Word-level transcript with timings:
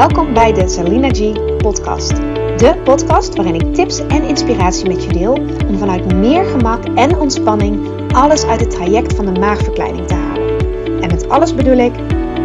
Welkom 0.00 0.34
bij 0.34 0.52
de 0.52 0.68
Salina 0.68 1.08
G 1.08 1.32
podcast. 1.56 2.16
De 2.56 2.74
podcast 2.84 3.36
waarin 3.36 3.54
ik 3.54 3.74
tips 3.74 3.98
en 4.06 4.22
inspiratie 4.22 4.88
met 4.88 5.04
je 5.04 5.12
deel 5.12 5.32
om 5.68 5.78
vanuit 5.78 6.14
meer 6.14 6.44
gemak 6.44 6.84
en 6.84 7.18
ontspanning 7.18 7.88
alles 8.12 8.44
uit 8.44 8.60
het 8.60 8.70
traject 8.70 9.14
van 9.14 9.34
de 9.34 9.40
maagverkleining 9.40 10.06
te 10.06 10.14
halen. 10.14 10.58
En 11.02 11.08
met 11.08 11.28
alles 11.28 11.54
bedoel 11.54 11.78
ik 11.78 11.92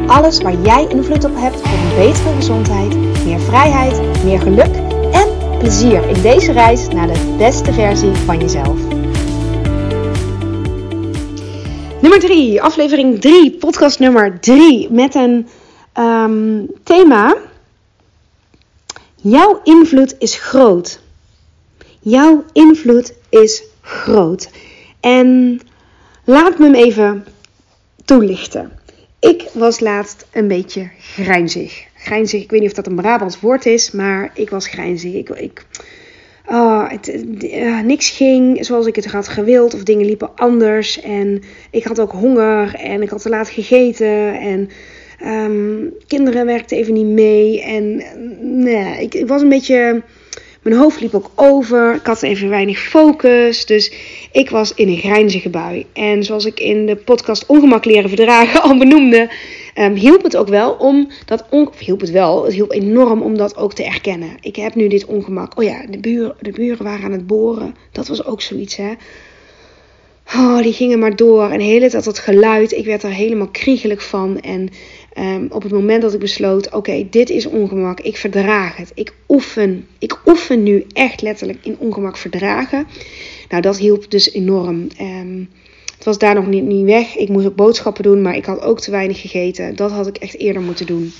alles 0.07 0.41
waar 0.41 0.54
jij 0.62 0.88
invloed 0.88 1.25
op 1.25 1.36
hebt 1.36 1.61
voor 1.61 1.77
een 1.77 1.95
betere 2.07 2.36
gezondheid, 2.36 2.95
meer 3.25 3.39
vrijheid, 3.39 4.23
meer 4.23 4.39
geluk 4.39 4.75
en 5.11 5.57
plezier 5.59 6.07
in 6.09 6.21
deze 6.21 6.51
reis 6.51 6.87
naar 6.87 7.07
de 7.07 7.35
beste 7.37 7.73
versie 7.73 8.11
van 8.11 8.39
jezelf. 8.39 8.79
Nummer 12.01 12.19
3, 12.19 12.61
aflevering 12.61 13.21
3, 13.21 13.51
podcast 13.51 13.99
nummer 13.99 14.39
3 14.39 14.91
met 14.91 15.15
een 15.15 15.47
um, 15.99 16.68
thema. 16.83 17.36
Jouw 19.28 19.60
invloed 19.64 20.15
is 20.20 20.36
groot. 20.36 21.00
Jouw 22.00 22.43
invloed 22.54 23.14
is 23.29 23.64
groot. 23.82 24.50
En 25.00 25.60
laat 26.24 26.60
me 26.60 26.66
hem 26.66 26.75
even 26.75 27.25
toelichten. 28.06 28.71
Ik 29.19 29.50
was 29.54 29.80
laatst 29.80 30.25
een 30.32 30.47
beetje 30.47 30.89
grijnzig. 31.00 31.86
Grijnzig, 31.96 32.42
ik 32.42 32.52
weet 32.52 32.59
niet 32.59 32.69
of 32.69 32.75
dat 32.75 32.88
een 32.88 32.95
Brabants 32.95 33.39
woord 33.39 33.66
is, 33.66 33.92
maar 33.92 34.31
ik 34.33 34.50
was 34.50 34.67
grijnzig. 34.67 35.14
Ik, 35.14 35.30
ik, 35.30 35.66
oh, 36.45 36.89
het, 36.89 37.08
uh, 37.44 37.80
niks 37.80 38.09
ging 38.09 38.66
zoals 38.66 38.86
ik 38.86 38.95
het 38.95 39.05
had 39.05 39.28
gewild 39.28 39.73
of 39.73 39.83
dingen 39.83 40.05
liepen 40.05 40.36
anders. 40.36 41.02
En 41.02 41.44
ik 41.69 41.83
had 41.83 42.00
ook 42.00 42.11
honger 42.11 42.75
en 42.75 43.02
ik 43.02 43.09
had 43.09 43.22
te 43.22 43.30
laat 43.30 43.50
gegeten 43.50 44.39
en 44.39 44.69
Um, 45.23 45.94
kinderen 46.08 46.45
werkten 46.45 46.78
even 46.78 46.94
niet 46.94 47.05
mee. 47.05 47.61
En 47.61 48.03
nee, 48.42 49.02
ik, 49.02 49.13
ik 49.13 49.27
was 49.27 49.41
een 49.41 49.49
beetje. 49.49 50.03
Mijn 50.61 50.77
hoofd 50.77 51.02
liep 51.02 51.13
ook 51.13 51.31
over. 51.35 51.95
Ik 51.95 52.05
had 52.05 52.21
even 52.21 52.49
weinig 52.49 52.80
focus. 52.80 53.66
Dus 53.66 53.93
ik 54.31 54.49
was 54.49 54.73
in 54.73 54.88
een 54.88 54.97
grijnzige 54.97 55.49
bui. 55.49 55.86
En 55.93 56.23
zoals 56.23 56.45
ik 56.45 56.59
in 56.59 56.86
de 56.86 56.95
podcast 56.95 57.45
Ongemak 57.45 57.86
leren 57.86 58.09
verdragen 58.09 58.61
al 58.61 58.77
benoemde. 58.77 59.30
Um, 59.80 59.93
hielp 59.93 60.23
het 60.23 60.38
ook 60.38 60.47
wel 60.47 60.71
om 60.71 61.08
dat 61.25 61.45
on 61.49 61.67
of 61.67 61.80
hielp 61.80 62.02
het 62.02 62.11
wel, 62.11 62.43
het 62.43 62.53
hielp 62.53 62.71
enorm 62.71 63.21
om 63.21 63.38
dat 63.38 63.58
ook 63.58 63.73
te 63.73 63.83
erkennen. 63.83 64.30
Ik 64.41 64.55
heb 64.55 64.75
nu 64.75 64.88
dit 64.88 65.05
ongemak. 65.05 65.58
Oh 65.58 65.63
ja, 65.63 65.86
de 65.89 65.97
buren, 65.97 66.36
de 66.39 66.52
buren 66.52 66.83
waren 66.83 67.05
aan 67.05 67.11
het 67.11 67.27
boren. 67.27 67.75
Dat 67.91 68.08
was 68.08 68.25
ook 68.25 68.41
zoiets, 68.41 68.75
hè. 68.75 68.93
Oh, 70.33 70.61
die 70.61 70.73
gingen 70.73 70.99
maar 70.99 71.16
door. 71.16 71.49
En 71.49 71.58
de 71.58 71.63
hele 71.63 71.89
tijd 71.89 72.03
dat 72.03 72.19
geluid. 72.19 72.71
Ik 72.71 72.86
werd 72.86 73.03
er 73.03 73.13
helemaal 73.13 73.47
kriegelijk 73.47 74.02
van. 74.02 74.39
En 74.39 74.69
um, 75.17 75.47
op 75.49 75.63
het 75.63 75.71
moment 75.71 76.02
dat 76.02 76.13
ik 76.13 76.19
besloot: 76.19 76.71
oké, 76.73 77.08
dit 77.09 77.30
is 77.30 77.45
ongemak. 77.45 77.99
Ik 77.99 78.17
verdraag 78.17 78.75
het. 78.75 78.91
Ik 78.94 79.13
oefen. 79.27 79.88
Ik 79.99 80.19
oefen 80.25 80.63
nu 80.63 80.85
echt 80.94 81.21
letterlijk 81.21 81.59
in 81.61 81.75
ongemak 81.80 82.17
verdragen. 82.17 82.88
Nou, 83.49 83.61
dat 83.61 83.77
hielp 83.77 84.11
dus 84.11 84.33
enorm. 84.33 84.88
Um, 85.02 85.49
het 85.95 86.05
was 86.05 86.17
daar 86.17 86.36
nog 86.36 86.47
niet, 86.47 86.63
niet 86.63 86.86
weg. 86.86 87.16
Ik 87.16 87.30
moest 87.30 87.45
ook 87.45 87.55
boodschappen 87.55 88.03
doen, 88.03 88.21
maar 88.21 88.36
ik 88.36 88.45
had 88.45 88.61
ook 88.61 88.80
te 88.80 88.91
weinig 88.91 89.21
gegeten. 89.21 89.75
Dat 89.75 89.91
had 89.91 90.08
ik 90.08 90.17
echt 90.17 90.38
eerder 90.38 90.61
moeten 90.61 90.86
doen. 90.86 91.11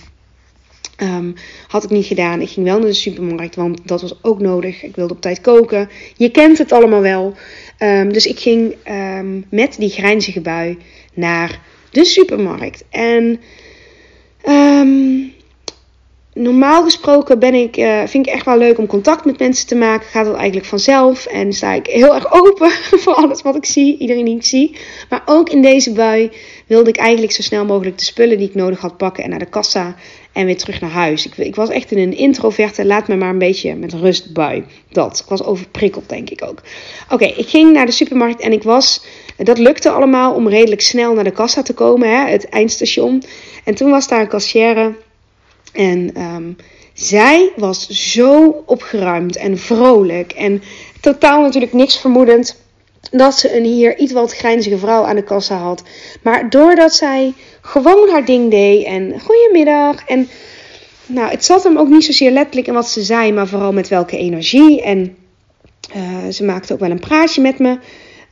Um, 1.02 1.34
had 1.68 1.84
ik 1.84 1.90
niet 1.90 2.06
gedaan. 2.06 2.42
Ik 2.42 2.50
ging 2.50 2.66
wel 2.66 2.78
naar 2.78 2.88
de 2.88 2.94
supermarkt, 2.94 3.56
want 3.56 3.88
dat 3.88 4.02
was 4.02 4.20
ook 4.22 4.40
nodig. 4.40 4.84
Ik 4.84 4.96
wilde 4.96 5.14
op 5.14 5.22
tijd 5.22 5.42
koken. 5.42 5.90
Je 6.18 6.30
kent 6.30 6.58
het 6.58 6.72
allemaal 6.72 7.02
wel. 7.02 7.34
Dus 8.12 8.26
ik 8.26 8.40
ging 8.40 8.76
met 9.50 9.76
die 9.78 9.90
grijnzige 9.90 10.42
bui 10.42 10.78
naar 11.14 11.62
de 11.92 12.06
supermarkt. 12.06 12.84
En 12.90 13.40
normaal 16.36 16.84
gesproken 16.84 17.40
ben 17.40 17.54
ik, 17.54 17.78
uh, 17.78 18.04
vind 18.06 18.28
ik 18.28 18.34
echt 18.34 18.46
wel 18.46 18.58
leuk 18.58 18.78
om 18.78 18.88
contact 18.88 19.26
met 19.26 19.40
mensen 19.40 19.68
te 19.68 19.76
maken. 19.76 20.08
Gaat 20.08 20.26
dat 20.26 20.36
eigenlijk 20.36 20.66
vanzelf. 20.66 21.26
En 21.26 21.54
sta 21.54 21.74
ik 21.74 21.88
heel 21.88 22.16
erg 22.16 22.32
open 22.42 22.72
voor 22.72 23.14
alles 23.14 23.42
wat 23.42 23.56
ik 23.56 23.66
zie. 23.66 23.98
Iedereen 23.98 24.26
die 24.26 24.36
ik 24.36 24.46
zie. 24.46 24.78
Maar 25.10 25.22
ook 25.26 25.50
in 25.50 25.62
deze 25.62 25.92
bui 25.92 26.32
wilde 26.68 26.90
ik 26.90 26.98
eigenlijk 26.98 27.34
zo 27.34 27.42
snel 27.42 27.66
mogelijk 27.66 27.98
de 27.98 28.06
spullen 28.06 28.38
die 28.38 28.48
ik 28.48 28.56
nodig 28.56 28.80
had 28.80 28.98
pakken. 28.98 29.24
En 29.24 29.30
naar 29.30 29.40
de 29.40 29.46
kassa 29.46 29.96
en 30.36 30.46
weer 30.46 30.58
terug 30.58 30.82
naar 30.82 30.90
huis. 30.90 31.26
Ik, 31.26 31.38
ik 31.38 31.56
was 31.56 31.70
echt 31.70 31.92
in 31.92 31.98
een 31.98 32.18
introverte, 32.18 32.86
laat 32.86 33.08
me 33.08 33.16
maar 33.16 33.30
een 33.30 33.38
beetje 33.38 33.76
met 33.76 33.94
rust 33.94 34.34
bui. 34.34 34.64
Dat. 34.92 35.20
Ik 35.20 35.30
was 35.30 35.44
overprikkeld, 35.44 36.10
denk 36.10 36.30
ik 36.30 36.44
ook. 36.44 36.62
Oké, 37.10 37.26
ik 37.26 37.48
ging 37.48 37.74
naar 37.74 37.86
de 37.86 37.92
supermarkt 37.92 38.42
en 38.42 38.52
ik 38.52 38.64
was. 38.64 39.06
Dat 39.38 39.58
lukte 39.58 39.90
allemaal 39.90 40.34
om 40.34 40.50
redelijk 40.50 40.82
snel 40.82 41.14
naar 41.14 41.24
de 41.24 41.32
kassa 41.32 41.62
te 41.62 41.74
komen, 41.74 42.10
hè, 42.10 42.32
het 42.32 42.50
eindstation. 42.50 43.24
En 43.64 43.76
toen 43.76 43.90
was 43.90 44.08
daar 44.08 44.22
een 44.22 44.28
kassière. 44.28 44.94
En 45.74 46.22
um, 46.22 46.56
zij 46.94 47.52
was 47.56 47.90
zo 47.90 48.64
opgeruimd 48.66 49.36
en 49.36 49.58
vrolijk. 49.58 50.32
En 50.32 50.62
totaal 51.02 51.42
natuurlijk 51.42 51.74
niks 51.74 52.00
vermoedend 52.00 52.64
dat 53.12 53.38
ze 53.38 53.58
een 53.58 53.64
hier 53.64 53.98
iets 53.98 54.12
wat 54.12 54.34
grijnzige 54.34 54.78
vrouw 54.78 55.04
aan 55.04 55.16
de 55.16 55.24
kassa 55.24 55.56
had. 55.56 55.84
Maar 56.22 56.50
doordat 56.50 56.94
zij 56.94 57.34
gewoon 57.62 58.10
haar 58.10 58.26
ding 58.26 58.52
deed 58.52 58.86
en 58.86 59.20
goedemiddag. 59.20 60.06
En 60.06 60.28
nou, 61.06 61.30
het 61.30 61.46
zat 61.46 61.64
hem 61.64 61.78
ook 61.78 61.90
niet 61.90 62.06
zozeer 62.06 62.32
letterlijk 62.32 62.68
in 62.68 62.74
wat 62.74 62.88
ze 62.88 63.02
zei, 63.02 63.32
maar 63.32 63.48
vooral 63.48 63.74
met 63.74 63.88
welke 63.88 64.18
energie. 64.18 64.82
En 64.82 65.16
uh, 65.96 66.32
ze 66.32 66.44
maakte 66.44 66.74
ook 66.74 66.80
wel 66.80 66.92
een 66.92 67.00
praatje 67.00 67.42
met 67.42 67.60
me. 67.60 67.78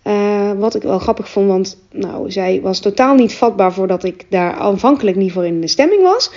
Uh, 0.04 0.52
wat 0.58 0.76
ik 0.76 0.82
wel 0.82 1.00
grappig 1.00 1.30
vond, 1.30 1.48
want 1.48 1.78
nou, 1.92 2.32
zij 2.32 2.60
was 2.62 2.80
totaal 2.80 3.16
niet 3.16 3.34
vatbaar 3.34 3.74
voordat 3.74 4.04
ik 4.04 4.26
daar 4.30 4.54
aanvankelijk 4.54 5.18
niet 5.18 5.32
voor 5.32 5.46
in 5.46 5.62
de 5.62 5.68
stemming 5.68 6.02
was. 6.02 6.32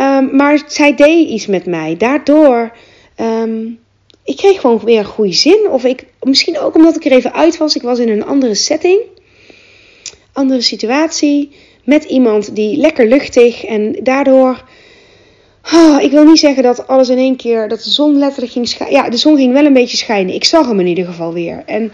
Um, 0.00 0.36
maar 0.36 0.62
zij 0.66 0.94
deed 0.94 1.28
iets 1.28 1.46
met 1.46 1.66
mij. 1.66 1.96
Daardoor 1.96 2.72
um, 3.20 3.78
ik 4.24 4.36
kreeg 4.36 4.60
gewoon 4.60 4.80
weer 4.84 4.98
een 4.98 5.04
goede 5.04 5.32
zin. 5.32 5.68
Of 5.70 5.84
ik, 5.84 6.04
misschien 6.22 6.58
ook 6.58 6.74
omdat 6.74 6.96
ik 6.96 7.04
er 7.04 7.12
even 7.12 7.32
uit 7.32 7.56
was. 7.56 7.76
Ik 7.76 7.82
was 7.82 7.98
in 7.98 8.08
een 8.08 8.24
andere 8.24 8.54
setting. 8.54 9.00
Andere 10.32 10.60
situatie. 10.60 11.50
Met 11.84 12.04
iemand 12.04 12.54
die 12.54 12.76
lekker 12.76 13.06
luchtig. 13.06 13.64
En 13.64 13.96
daardoor. 14.02 14.64
Oh, 15.72 16.02
ik 16.02 16.10
wil 16.10 16.24
niet 16.24 16.38
zeggen 16.38 16.62
dat 16.62 16.86
alles 16.86 17.08
in 17.08 17.18
één 17.18 17.36
keer. 17.36 17.68
Dat 17.68 17.82
de 17.82 17.90
zon 17.90 18.18
letterlijk 18.18 18.52
ging 18.52 18.68
schijnen. 18.68 18.96
Ja, 18.96 19.08
de 19.08 19.16
zon 19.16 19.36
ging 19.36 19.52
wel 19.52 19.64
een 19.64 19.72
beetje 19.72 19.96
schijnen. 19.96 20.34
Ik 20.34 20.44
zag 20.44 20.66
hem 20.66 20.80
in 20.80 20.86
ieder 20.86 21.04
geval 21.04 21.32
weer. 21.32 21.62
En 21.66 21.92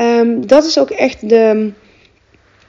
um, 0.00 0.46
dat 0.46 0.64
is 0.64 0.78
ook 0.78 0.90
echt 0.90 1.28
de 1.28 1.72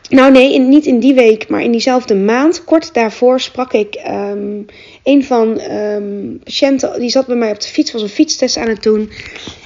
nou 0.09 0.31
nee, 0.31 0.59
niet 0.59 0.85
in 0.85 0.99
die 0.99 1.13
week, 1.13 1.49
maar 1.49 1.61
in 1.61 1.71
diezelfde 1.71 2.15
maand. 2.15 2.63
Kort 2.63 2.93
daarvoor 2.93 3.39
sprak 3.39 3.73
ik 3.73 4.01
um, 4.07 4.65
een 5.03 5.23
van 5.23 5.61
um, 5.71 6.39
patiënten, 6.43 6.99
die 6.99 7.09
zat 7.09 7.25
bij 7.25 7.35
mij 7.35 7.51
op 7.51 7.61
de 7.61 7.67
fiets, 7.67 7.91
was 7.91 8.01
een 8.01 8.09
fietstest 8.09 8.57
aan 8.57 8.67
het 8.67 8.83
doen. 8.83 9.11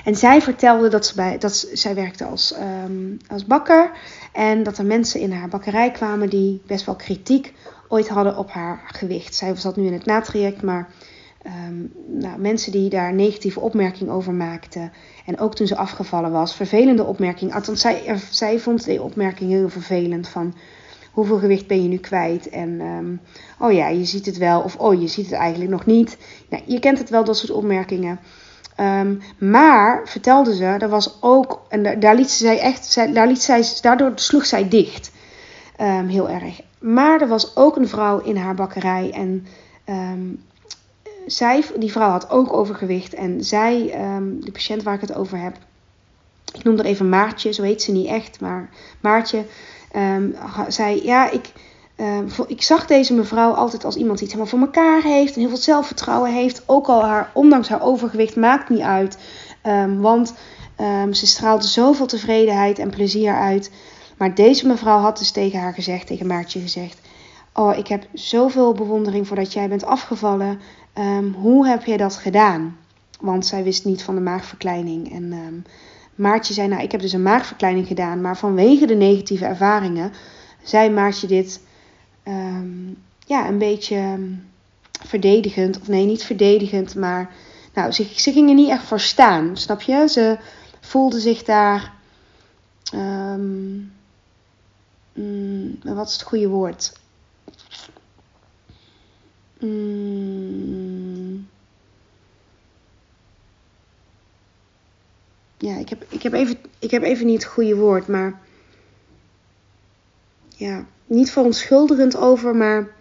En 0.05 0.15
zij 0.15 0.41
vertelde 0.41 0.89
dat, 0.89 1.05
ze 1.05 1.15
bij, 1.15 1.37
dat 1.37 1.69
zij 1.73 1.95
werkte 1.95 2.25
als, 2.25 2.53
um, 2.85 3.17
als 3.27 3.45
bakker. 3.45 3.91
En 4.33 4.63
dat 4.63 4.77
er 4.77 4.85
mensen 4.85 5.19
in 5.19 5.31
haar 5.31 5.49
bakkerij 5.49 5.91
kwamen 5.91 6.29
die 6.29 6.61
best 6.67 6.85
wel 6.85 6.95
kritiek 6.95 7.53
ooit 7.87 8.07
hadden 8.07 8.37
op 8.37 8.51
haar 8.51 8.83
gewicht. 8.87 9.35
Zij 9.35 9.55
zat 9.55 9.75
nu 9.75 9.85
in 9.85 9.93
het 9.93 10.05
natraject, 10.05 10.61
maar 10.61 10.89
um, 11.67 11.93
nou, 12.07 12.39
mensen 12.39 12.71
die 12.71 12.89
daar 12.89 13.13
negatieve 13.13 13.59
opmerking 13.59 14.09
over 14.09 14.33
maakten. 14.33 14.91
En 15.25 15.39
ook 15.39 15.55
toen 15.55 15.67
ze 15.67 15.77
afgevallen 15.77 16.31
was, 16.31 16.55
vervelende 16.55 17.03
opmerking. 17.03 17.53
Althans, 17.53 17.81
zij, 17.81 18.19
zij 18.29 18.59
vond 18.59 18.85
die 18.85 19.01
opmerking 19.01 19.49
heel 19.49 19.69
vervelend 19.69 20.27
van 20.27 20.55
hoeveel 21.11 21.37
gewicht 21.37 21.67
ben 21.67 21.83
je 21.83 21.89
nu 21.89 21.97
kwijt? 21.97 22.49
En 22.49 22.81
um, 22.81 23.21
oh 23.59 23.71
ja, 23.71 23.87
je 23.87 24.05
ziet 24.05 24.25
het 24.25 24.37
wel. 24.37 24.61
Of 24.61 24.75
oh, 24.75 25.01
je 25.01 25.07
ziet 25.07 25.25
het 25.25 25.35
eigenlijk 25.35 25.71
nog 25.71 25.85
niet. 25.85 26.17
Nou, 26.49 26.63
je 26.65 26.79
kent 26.79 26.97
het 26.97 27.09
wel, 27.09 27.23
dat 27.23 27.37
soort 27.37 27.51
opmerkingen. 27.51 28.19
Um, 28.79 29.21
maar 29.37 30.01
vertelde 30.07 30.55
ze, 30.55 30.65
er 30.65 30.89
was 30.89 31.17
ook, 31.21 31.61
en 31.69 31.99
daar, 31.99 32.15
liet 32.15 32.29
zij 32.29 32.59
echt, 32.59 32.95
daar 33.13 33.27
liet 33.27 33.41
zij, 33.41 33.63
daardoor 33.81 34.11
sloeg 34.15 34.45
zij 34.45 34.67
dicht. 34.67 35.11
Heel 36.07 36.29
erg. 36.29 36.61
Maar 36.79 37.21
er 37.21 37.27
was 37.27 37.55
ook 37.55 37.75
een 37.75 37.87
vrouw 37.87 38.19
in 38.19 38.37
haar 38.37 38.55
bakkerij 38.55 39.11
en 39.11 39.47
zij, 41.27 41.63
die 41.75 41.91
vrouw 41.91 42.09
had 42.09 42.29
ook 42.29 42.53
overgewicht. 42.53 43.13
En 43.13 43.43
zij, 43.43 44.05
um, 44.15 44.45
de 44.45 44.51
patiënt 44.51 44.83
waar 44.83 44.93
ik 44.93 45.01
het 45.01 45.15
over 45.15 45.37
heb, 45.37 45.57
ik 46.53 46.63
noem 46.63 46.79
er 46.79 46.85
even 46.85 47.09
Maartje, 47.09 47.53
zo 47.53 47.63
heet 47.63 47.81
ze 47.81 47.91
niet 47.91 48.07
echt, 48.07 48.39
maar 48.39 48.69
Maartje, 49.01 49.45
um, 49.95 50.35
zei: 50.67 51.03
Ja, 51.03 51.31
ik, 51.31 51.51
um, 51.97 52.27
ik 52.47 52.61
zag 52.61 52.85
deze 52.85 53.13
mevrouw 53.13 53.51
altijd 53.51 53.85
als 53.85 53.95
iemand 53.95 54.19
die 54.19 54.27
het 54.27 54.37
helemaal 54.37 54.59
voor 54.59 54.67
elkaar 54.75 55.01
heeft 55.01 55.33
en 55.33 55.39
heel 55.39 55.49
veel 55.49 55.57
zelfvertrouwen 55.57 56.33
heeft. 56.33 56.63
Ook 56.65 56.87
al 56.87 57.03
haar, 57.03 57.31
ondanks 57.33 57.69
haar 57.69 57.81
overgewicht, 57.81 58.35
maakt 58.35 58.69
niet 58.69 58.81
uit. 58.81 59.17
want 59.97 60.33
ze 61.11 61.27
straalde 61.27 61.67
zoveel 61.67 62.05
tevredenheid 62.05 62.79
en 62.79 62.89
plezier 62.89 63.35
uit. 63.35 63.71
Maar 64.17 64.35
deze 64.35 64.67
mevrouw 64.67 64.99
had 64.99 65.17
dus 65.17 65.31
tegen 65.31 65.59
haar 65.59 65.73
gezegd, 65.73 66.07
tegen 66.07 66.27
Maartje 66.27 66.59
gezegd: 66.59 66.99
Oh, 67.53 67.77
ik 67.77 67.87
heb 67.87 68.07
zoveel 68.13 68.73
bewondering 68.73 69.27
voor 69.27 69.35
dat 69.35 69.53
jij 69.53 69.67
bent 69.67 69.85
afgevallen. 69.85 70.59
Um, 70.99 71.33
hoe 71.33 71.67
heb 71.67 71.83
je 71.83 71.97
dat 71.97 72.15
gedaan? 72.15 72.77
Want 73.19 73.45
zij 73.45 73.63
wist 73.63 73.85
niet 73.85 74.03
van 74.03 74.15
de 74.15 74.21
maagverkleining. 74.21 75.13
En 75.13 75.33
um, 75.33 75.63
Maartje 76.15 76.53
zei, 76.53 76.67
nou, 76.67 76.81
ik 76.81 76.91
heb 76.91 77.01
dus 77.01 77.13
een 77.13 77.21
maagverkleining 77.21 77.87
gedaan. 77.87 78.21
Maar 78.21 78.37
vanwege 78.37 78.85
de 78.85 78.95
negatieve 78.95 79.45
ervaringen 79.45 80.11
zei 80.63 80.89
Maartje 80.89 81.27
dit 81.27 81.61
um, 82.27 82.97
ja, 83.25 83.47
een 83.47 83.57
beetje 83.57 84.17
verdedigend, 85.05 85.79
of 85.79 85.87
nee, 85.87 86.05
niet 86.05 86.23
verdedigend, 86.23 86.95
maar 86.95 87.29
nou, 87.73 87.91
ze, 87.91 88.03
gingen 88.31 88.55
niet 88.55 88.69
echt 88.69 88.83
voor 88.83 88.99
staan, 88.99 89.57
snap 89.57 89.81
je? 89.81 90.07
Ze 90.07 90.37
voelden 90.79 91.21
zich 91.21 91.43
daar. 91.43 91.93
Um, 92.95 93.91
wat 95.83 96.07
is 96.07 96.13
het 96.13 96.21
goede 96.21 96.47
woord? 96.47 96.93
Mm, 99.59 101.47
ja, 105.57 105.77
ik 105.77 105.89
heb, 105.89 106.05
ik, 106.09 106.23
heb 106.23 106.33
even, 106.33 106.57
ik 106.79 106.91
heb 106.91 107.03
even 107.03 107.25
niet 107.25 107.43
het 107.43 107.51
goede 107.51 107.75
woord, 107.75 108.07
maar. 108.07 108.41
Ja, 110.55 110.85
niet 111.05 111.31
verontschuldigend 111.31 112.17
over, 112.17 112.55
maar 112.55 112.95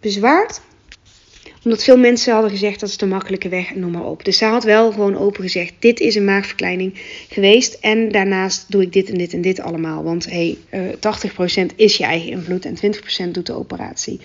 bezwaard 0.00 0.60
omdat 1.64 1.84
veel 1.84 1.96
mensen 1.96 2.32
hadden 2.32 2.50
gezegd 2.50 2.80
dat 2.80 2.88
is 2.88 2.96
de 2.96 3.06
makkelijke 3.06 3.48
weg 3.48 3.72
en 3.72 3.80
noem 3.80 3.90
maar 3.90 4.04
op. 4.04 4.24
Dus 4.24 4.38
zij 4.38 4.48
had 4.48 4.64
wel 4.64 4.92
gewoon 4.92 5.16
open 5.16 5.42
gezegd: 5.42 5.74
dit 5.78 6.00
is 6.00 6.14
een 6.14 6.24
maagverkleining 6.24 6.92
geweest. 7.28 7.74
En 7.74 8.12
daarnaast 8.12 8.64
doe 8.68 8.82
ik 8.82 8.92
dit 8.92 9.08
en 9.08 9.18
dit 9.18 9.32
en 9.32 9.40
dit 9.40 9.60
allemaal. 9.60 10.02
Want 10.02 10.30
hey, 10.30 10.58
uh, 10.70 10.88
eh, 10.88 10.96
80% 11.72 11.74
is 11.76 11.96
je 11.96 12.04
eigen 12.04 12.30
invloed 12.30 12.64
en 12.64 12.74
20% 12.74 13.30
doet 13.30 13.46
de 13.46 13.52
operatie. 13.52 14.20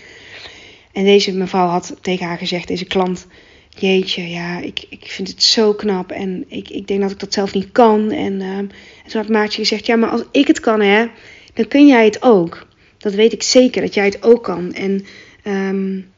En 0.95 1.03
deze 1.03 1.33
mevrouw 1.33 1.67
had 1.67 1.95
tegen 2.01 2.25
haar 2.25 2.37
gezegd, 2.37 2.67
deze 2.67 2.85
klant. 2.85 3.27
Jeetje, 3.69 4.29
ja, 4.29 4.59
ik, 4.59 4.85
ik 4.89 5.05
vind 5.05 5.27
het 5.27 5.43
zo 5.43 5.73
knap 5.73 6.11
en 6.11 6.45
ik, 6.47 6.69
ik 6.69 6.87
denk 6.87 7.01
dat 7.01 7.11
ik 7.11 7.19
dat 7.19 7.33
zelf 7.33 7.53
niet 7.53 7.71
kan. 7.71 8.11
En, 8.11 8.33
uh, 8.33 8.57
en 8.57 8.71
toen 9.07 9.21
had 9.21 9.29
Maartje 9.29 9.61
gezegd, 9.61 9.85
ja, 9.85 9.95
maar 9.95 10.09
als 10.09 10.23
ik 10.31 10.47
het 10.47 10.59
kan, 10.59 10.81
hè, 10.81 11.05
dan 11.53 11.67
kun 11.67 11.87
jij 11.87 12.05
het 12.05 12.21
ook. 12.21 12.67
Dat 12.97 13.13
weet 13.13 13.33
ik 13.33 13.43
zeker, 13.43 13.81
dat 13.81 13.93
jij 13.93 14.05
het 14.05 14.23
ook 14.23 14.43
kan. 14.43 14.73
En 14.73 15.05
um, 15.43 16.13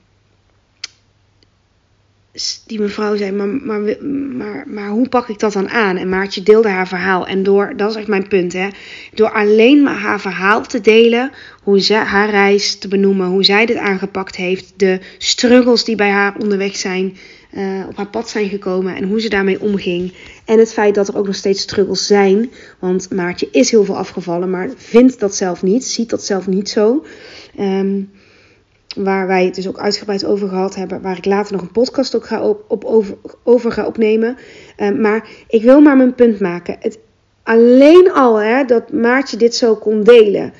die 2.65 2.79
mevrouw 2.79 3.15
zei, 3.15 3.31
maar, 3.31 3.47
maar, 3.47 4.05
maar, 4.37 4.63
maar 4.67 4.89
hoe 4.89 5.09
pak 5.09 5.29
ik 5.29 5.39
dat 5.39 5.53
dan 5.53 5.69
aan? 5.69 5.97
En 5.97 6.09
Maartje 6.09 6.43
deelde 6.43 6.69
haar 6.69 6.87
verhaal. 6.87 7.27
En 7.27 7.43
door, 7.43 7.73
dat 7.75 7.89
is 7.89 7.95
echt 7.95 8.07
mijn 8.07 8.27
punt, 8.27 8.53
hè. 8.53 8.67
Door 9.13 9.31
alleen 9.31 9.83
maar 9.83 9.95
haar 9.95 10.19
verhaal 10.19 10.61
te 10.61 10.81
delen, 10.81 11.31
hoe 11.63 11.79
ze 11.79 11.93
haar 11.93 12.29
reis 12.29 12.77
te 12.77 12.87
benoemen, 12.87 13.27
hoe 13.27 13.43
zij 13.43 13.65
dit 13.65 13.77
aangepakt 13.77 14.35
heeft, 14.35 14.73
de 14.75 14.99
struggles 15.17 15.83
die 15.83 15.95
bij 15.95 16.09
haar 16.09 16.35
onderweg 16.39 16.75
zijn, 16.75 17.17
uh, 17.53 17.85
op 17.89 17.97
haar 17.97 18.07
pad 18.07 18.29
zijn 18.29 18.49
gekomen 18.49 18.95
en 18.95 19.03
hoe 19.03 19.21
ze 19.21 19.29
daarmee 19.29 19.61
omging. 19.61 20.13
En 20.45 20.59
het 20.59 20.73
feit 20.73 20.95
dat 20.95 21.07
er 21.07 21.17
ook 21.17 21.25
nog 21.25 21.35
steeds 21.35 21.61
struggles 21.61 22.07
zijn, 22.07 22.51
want 22.79 23.11
Maartje 23.11 23.47
is 23.51 23.71
heel 23.71 23.85
veel 23.85 23.97
afgevallen, 23.97 24.49
maar 24.49 24.69
vindt 24.75 25.19
dat 25.19 25.35
zelf 25.35 25.63
niet, 25.63 25.85
ziet 25.85 26.09
dat 26.09 26.23
zelf 26.23 26.47
niet 26.47 26.69
zo. 26.69 27.05
Um, 27.59 28.09
waar 28.97 29.27
wij 29.27 29.45
het 29.45 29.55
dus 29.55 29.67
ook 29.67 29.79
uitgebreid 29.79 30.25
over 30.25 30.47
gehad 30.47 30.75
hebben, 30.75 31.01
waar 31.01 31.17
ik 31.17 31.25
later 31.25 31.53
nog 31.53 31.61
een 31.61 31.71
podcast 31.71 32.15
ook 32.15 32.25
ga 32.25 32.41
op, 32.41 32.63
op 32.67 32.83
over, 32.83 33.17
over 33.43 33.71
ga 33.71 33.85
opnemen. 33.85 34.37
Uh, 34.77 34.89
maar 34.89 35.29
ik 35.47 35.61
wil 35.63 35.81
maar 35.81 35.97
mijn 35.97 36.15
punt 36.15 36.39
maken. 36.39 36.77
Het, 36.79 36.99
alleen 37.43 38.11
al 38.11 38.35
hè, 38.35 38.65
dat 38.65 38.91
Maartje 38.91 39.37
dit 39.37 39.55
zo 39.55 39.75
kon 39.75 40.03
delen, 40.03 40.53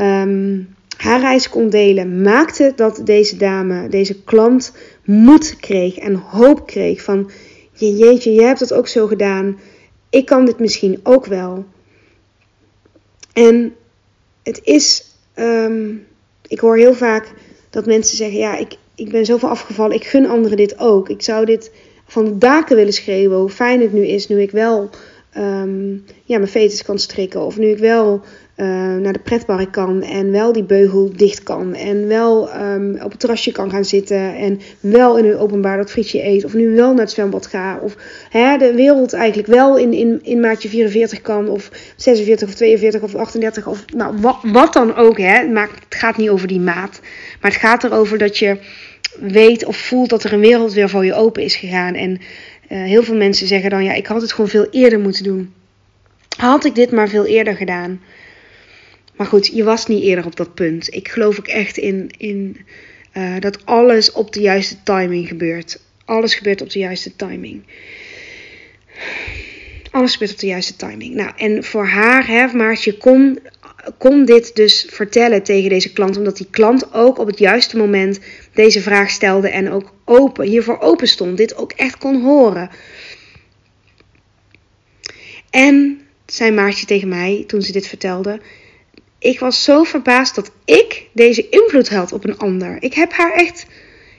um, 0.00 0.74
haar 0.96 1.20
reis 1.20 1.48
kon 1.48 1.70
delen, 1.70 2.22
maakte 2.22 2.72
dat 2.76 3.00
deze 3.04 3.36
dame, 3.36 3.88
deze 3.88 4.22
klant, 4.22 4.72
moed 5.04 5.56
kreeg 5.56 5.98
en 5.98 6.14
hoop 6.14 6.66
kreeg 6.66 7.02
van, 7.02 7.30
je, 7.72 7.96
jeetje, 7.96 8.32
jij 8.32 8.46
hebt 8.46 8.60
het 8.60 8.72
ook 8.72 8.88
zo 8.88 9.06
gedaan, 9.06 9.58
ik 10.10 10.26
kan 10.26 10.44
dit 10.44 10.58
misschien 10.58 11.00
ook 11.02 11.26
wel. 11.26 11.64
En 13.32 13.74
het 14.42 14.60
is, 14.64 15.04
um, 15.34 16.06
ik 16.48 16.60
hoor 16.60 16.76
heel 16.76 16.94
vaak 16.94 17.34
dat 17.70 17.86
mensen 17.86 18.16
zeggen: 18.16 18.38
Ja, 18.38 18.56
ik, 18.56 18.76
ik 18.94 19.10
ben 19.10 19.24
zoveel 19.24 19.48
afgevallen, 19.48 19.96
ik 19.96 20.04
gun 20.04 20.26
anderen 20.26 20.56
dit 20.56 20.78
ook. 20.78 21.08
Ik 21.08 21.22
zou 21.22 21.44
dit 21.44 21.72
van 22.06 22.24
de 22.24 22.38
daken 22.38 22.76
willen 22.76 22.92
schreeuwen, 22.92 23.38
hoe 23.38 23.50
fijn 23.50 23.80
het 23.80 23.92
nu 23.92 24.06
is, 24.06 24.28
nu 24.28 24.40
ik 24.40 24.50
wel 24.50 24.90
um, 25.36 26.04
ja, 26.24 26.38
mijn 26.38 26.50
fetus 26.50 26.82
kan 26.82 26.98
strikken. 26.98 27.40
Of 27.40 27.58
nu 27.58 27.68
ik 27.68 27.78
wel 27.78 28.22
uh, 28.58 28.66
naar 28.96 29.12
de 29.12 29.18
pretpark 29.18 29.72
kan 29.72 30.02
en 30.02 30.30
wel 30.30 30.52
die 30.52 30.64
beugel 30.64 31.10
dicht 31.16 31.42
kan. 31.42 31.74
En 31.74 32.06
wel 32.06 32.54
um, 32.54 32.98
op 33.02 33.10
het 33.10 33.20
terrasje 33.20 33.52
kan 33.52 33.70
gaan 33.70 33.84
zitten 33.84 34.36
en 34.36 34.60
wel 34.80 35.18
in 35.18 35.24
een 35.24 35.36
openbaar 35.36 35.76
dat 35.76 35.90
frietje 35.90 36.24
eet. 36.24 36.44
Of 36.44 36.54
nu 36.54 36.74
wel 36.74 36.90
naar 36.92 37.04
het 37.04 37.10
zwembad 37.10 37.46
ga. 37.46 37.78
Of 37.82 37.96
hè, 38.30 38.56
de 38.56 38.74
wereld 38.74 39.12
eigenlijk 39.12 39.48
wel 39.48 39.76
in, 39.76 39.92
in, 39.92 40.20
in 40.22 40.40
maatje 40.40 40.68
44 40.68 41.20
kan. 41.20 41.48
Of 41.48 41.70
46 41.96 42.48
of 42.48 42.54
42 42.54 43.02
of 43.02 43.14
38 43.14 43.66
of 43.66 43.84
nou, 43.94 44.16
wat, 44.20 44.38
wat 44.42 44.72
dan 44.72 44.94
ook. 44.94 45.18
Hè. 45.18 45.46
Maar 45.46 45.68
het 45.88 45.98
gaat 45.98 46.16
niet 46.16 46.30
over 46.30 46.48
die 46.48 46.60
maat. 46.60 47.00
Maar 47.40 47.50
het 47.50 47.60
gaat 47.60 47.84
erover 47.84 48.18
dat 48.18 48.38
je 48.38 48.58
weet 49.20 49.64
of 49.64 49.76
voelt 49.76 50.08
dat 50.08 50.24
er 50.24 50.32
een 50.32 50.40
wereld 50.40 50.72
weer 50.72 50.88
voor 50.88 51.04
je 51.04 51.14
open 51.14 51.42
is 51.42 51.56
gegaan. 51.56 51.94
En 51.94 52.10
uh, 52.10 52.18
heel 52.68 53.02
veel 53.02 53.16
mensen 53.16 53.46
zeggen 53.46 53.70
dan, 53.70 53.84
ja, 53.84 53.92
ik 53.92 54.06
had 54.06 54.20
het 54.20 54.32
gewoon 54.32 54.50
veel 54.50 54.66
eerder 54.70 55.00
moeten 55.00 55.24
doen. 55.24 55.52
Had 56.36 56.64
ik 56.64 56.74
dit 56.74 56.90
maar 56.90 57.08
veel 57.08 57.26
eerder 57.26 57.56
gedaan. 57.56 58.00
Maar 59.18 59.26
goed, 59.26 59.46
je 59.46 59.64
was 59.64 59.86
niet 59.86 60.02
eerder 60.02 60.26
op 60.26 60.36
dat 60.36 60.54
punt. 60.54 60.94
Ik 60.94 61.08
geloof 61.08 61.38
ook 61.38 61.46
echt 61.46 61.76
in, 61.76 62.10
in 62.18 62.56
uh, 63.16 63.38
dat 63.38 63.66
alles 63.66 64.12
op 64.12 64.32
de 64.32 64.40
juiste 64.40 64.82
timing 64.82 65.28
gebeurt. 65.28 65.80
Alles 66.04 66.34
gebeurt 66.34 66.62
op 66.62 66.70
de 66.70 66.78
juiste 66.78 67.16
timing. 67.16 67.62
Alles 69.90 70.12
gebeurt 70.12 70.32
op 70.32 70.38
de 70.38 70.46
juiste 70.46 70.76
timing. 70.76 71.14
Nou, 71.14 71.32
en 71.36 71.64
voor 71.64 71.86
haar, 71.86 72.26
hè, 72.26 72.46
Maartje, 72.46 72.96
kon, 72.96 73.38
kon 73.98 74.24
dit 74.24 74.54
dus 74.54 74.86
vertellen 74.90 75.42
tegen 75.42 75.68
deze 75.68 75.92
klant. 75.92 76.16
Omdat 76.16 76.36
die 76.36 76.48
klant 76.50 76.92
ook 76.94 77.18
op 77.18 77.26
het 77.26 77.38
juiste 77.38 77.76
moment 77.76 78.20
deze 78.52 78.80
vraag 78.80 79.10
stelde. 79.10 79.48
En 79.48 79.70
ook 79.70 79.94
open, 80.04 80.46
hiervoor 80.46 80.80
open 80.80 81.08
stond. 81.08 81.36
Dit 81.36 81.56
ook 81.56 81.72
echt 81.72 81.98
kon 81.98 82.22
horen. 82.22 82.70
En 85.50 86.00
zei 86.26 86.50
Maartje 86.50 86.86
tegen 86.86 87.08
mij 87.08 87.44
toen 87.46 87.62
ze 87.62 87.72
dit 87.72 87.86
vertelde 87.86 88.40
ik 89.18 89.40
was 89.40 89.64
zo 89.64 89.82
verbaasd 89.82 90.34
dat 90.34 90.50
ik 90.64 91.06
deze 91.12 91.48
invloed 91.48 91.88
had 91.88 92.12
op 92.12 92.24
een 92.24 92.38
ander. 92.38 92.76
Ik 92.82 92.94
heb 92.94 93.12
haar 93.12 93.32
echt 93.32 93.66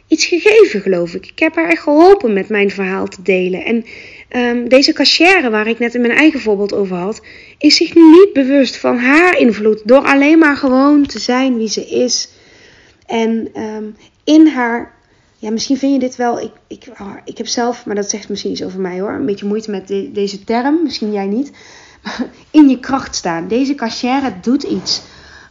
iets 0.08 0.26
gegeven, 0.26 0.82
geloof 0.82 1.14
ik. 1.14 1.26
Ik 1.26 1.40
heb 1.40 1.56
haar 1.56 1.70
echt 1.70 1.82
geholpen 1.82 2.34
met 2.34 2.50
mijn 2.50 2.72
verhaal 2.72 3.08
te 3.08 3.22
delen. 3.22 3.66
En 3.66 3.86
um, 4.32 4.70
deze 4.70 4.94
cachère, 4.94 5.50
waar 5.50 5.68
ik 5.68 5.80
net 5.80 5.96
in 5.96 6.02
mijn 6.02 6.14
eigen 6.14 6.40
voorbeeld 6.40 6.74
over 6.74 6.96
had, 6.96 7.22
is 7.58 7.76
zich 7.76 7.96
niet 7.96 8.30
bewust 8.34 8.78
van 8.78 8.98
haar 8.98 9.38
invloed 9.38 9.82
door 9.86 10.02
alleen 10.02 10.40
maar 10.40 10.58
gewoon 10.58 11.06
te 11.06 11.20
zijn 11.20 11.58
wie 11.58 11.70
ze 11.70 11.86
is. 11.86 12.30
En 13.06 13.50
um, 13.62 13.96
in 14.24 14.48
haar. 14.48 14.98
Ja, 15.38 15.52
misschien 15.52 15.78
vind 15.78 15.94
je 15.94 16.00
dit 16.00 16.16
wel. 16.16 16.40
Ik, 16.40 16.52
ik, 16.68 16.84
oh, 17.00 17.16
ik 17.26 17.38
heb 17.38 17.48
zelf, 17.48 17.86
maar 17.86 17.96
dat 17.96 18.10
zegt 18.10 18.30
misschien 18.30 18.52
iets 18.52 18.64
over 18.64 18.80
mij 18.80 19.00
hoor. 19.00 19.12
Een 19.12 19.26
beetje 19.26 19.46
moeite 19.46 19.72
met 19.72 19.88
de, 19.88 20.10
deze 20.14 20.44
term. 20.44 20.84
Misschien 20.84 21.14
jij 21.14 21.26
niet. 21.26 21.52
in 22.52 22.70
je 22.70 22.80
kracht 22.80 23.16
staan. 23.16 23.48
Deze 23.48 23.76
cachère 23.76 24.34
doet 24.42 24.64
iets 24.64 25.02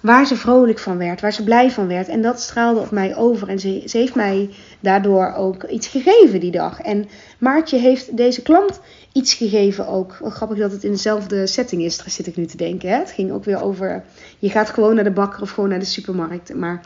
waar 0.01 0.27
ze 0.27 0.37
vrolijk 0.37 0.79
van 0.79 0.99
werd, 0.99 1.21
waar 1.21 1.33
ze 1.33 1.45
blij 1.45 1.71
van 1.71 1.87
werd. 1.87 2.09
En 2.09 2.23
dat 2.23 2.41
straalde 2.41 2.81
op 2.81 2.91
mij 2.91 3.17
over. 3.17 3.49
En 3.49 3.59
ze, 3.59 3.83
ze 3.87 3.99
heeft 3.99 4.15
mij 4.15 4.51
daardoor 4.81 5.33
ook 5.33 5.65
iets 5.65 5.87
gegeven 5.87 6.41
die 6.41 6.51
dag. 6.51 6.81
En 6.81 7.09
Maartje 7.39 7.79
heeft 7.79 8.17
deze 8.17 8.43
klant 8.43 8.81
iets 9.13 9.35
gegeven 9.35 9.87
ook. 9.87 10.19
Grappig 10.23 10.59
dat 10.59 10.73
het 10.73 10.85
in 10.85 10.91
dezelfde 10.91 11.47
setting 11.47 11.83
is, 11.83 11.97
daar 11.97 12.11
zit 12.11 12.27
ik 12.27 12.37
nu 12.37 12.47
te 12.47 12.57
denken. 12.57 12.89
Hè? 12.89 12.99
Het 12.99 13.11
ging 13.11 13.33
ook 13.33 13.45
weer 13.45 13.63
over, 13.63 14.05
je 14.39 14.51
gaat 14.51 14.71
gewoon 14.71 14.95
naar 14.95 15.05
de 15.05 15.11
bakker 15.11 15.43
of 15.43 15.51
gewoon 15.51 15.69
naar 15.69 15.79
de 15.79 15.85
supermarkt. 15.85 16.55
Maar 16.55 16.81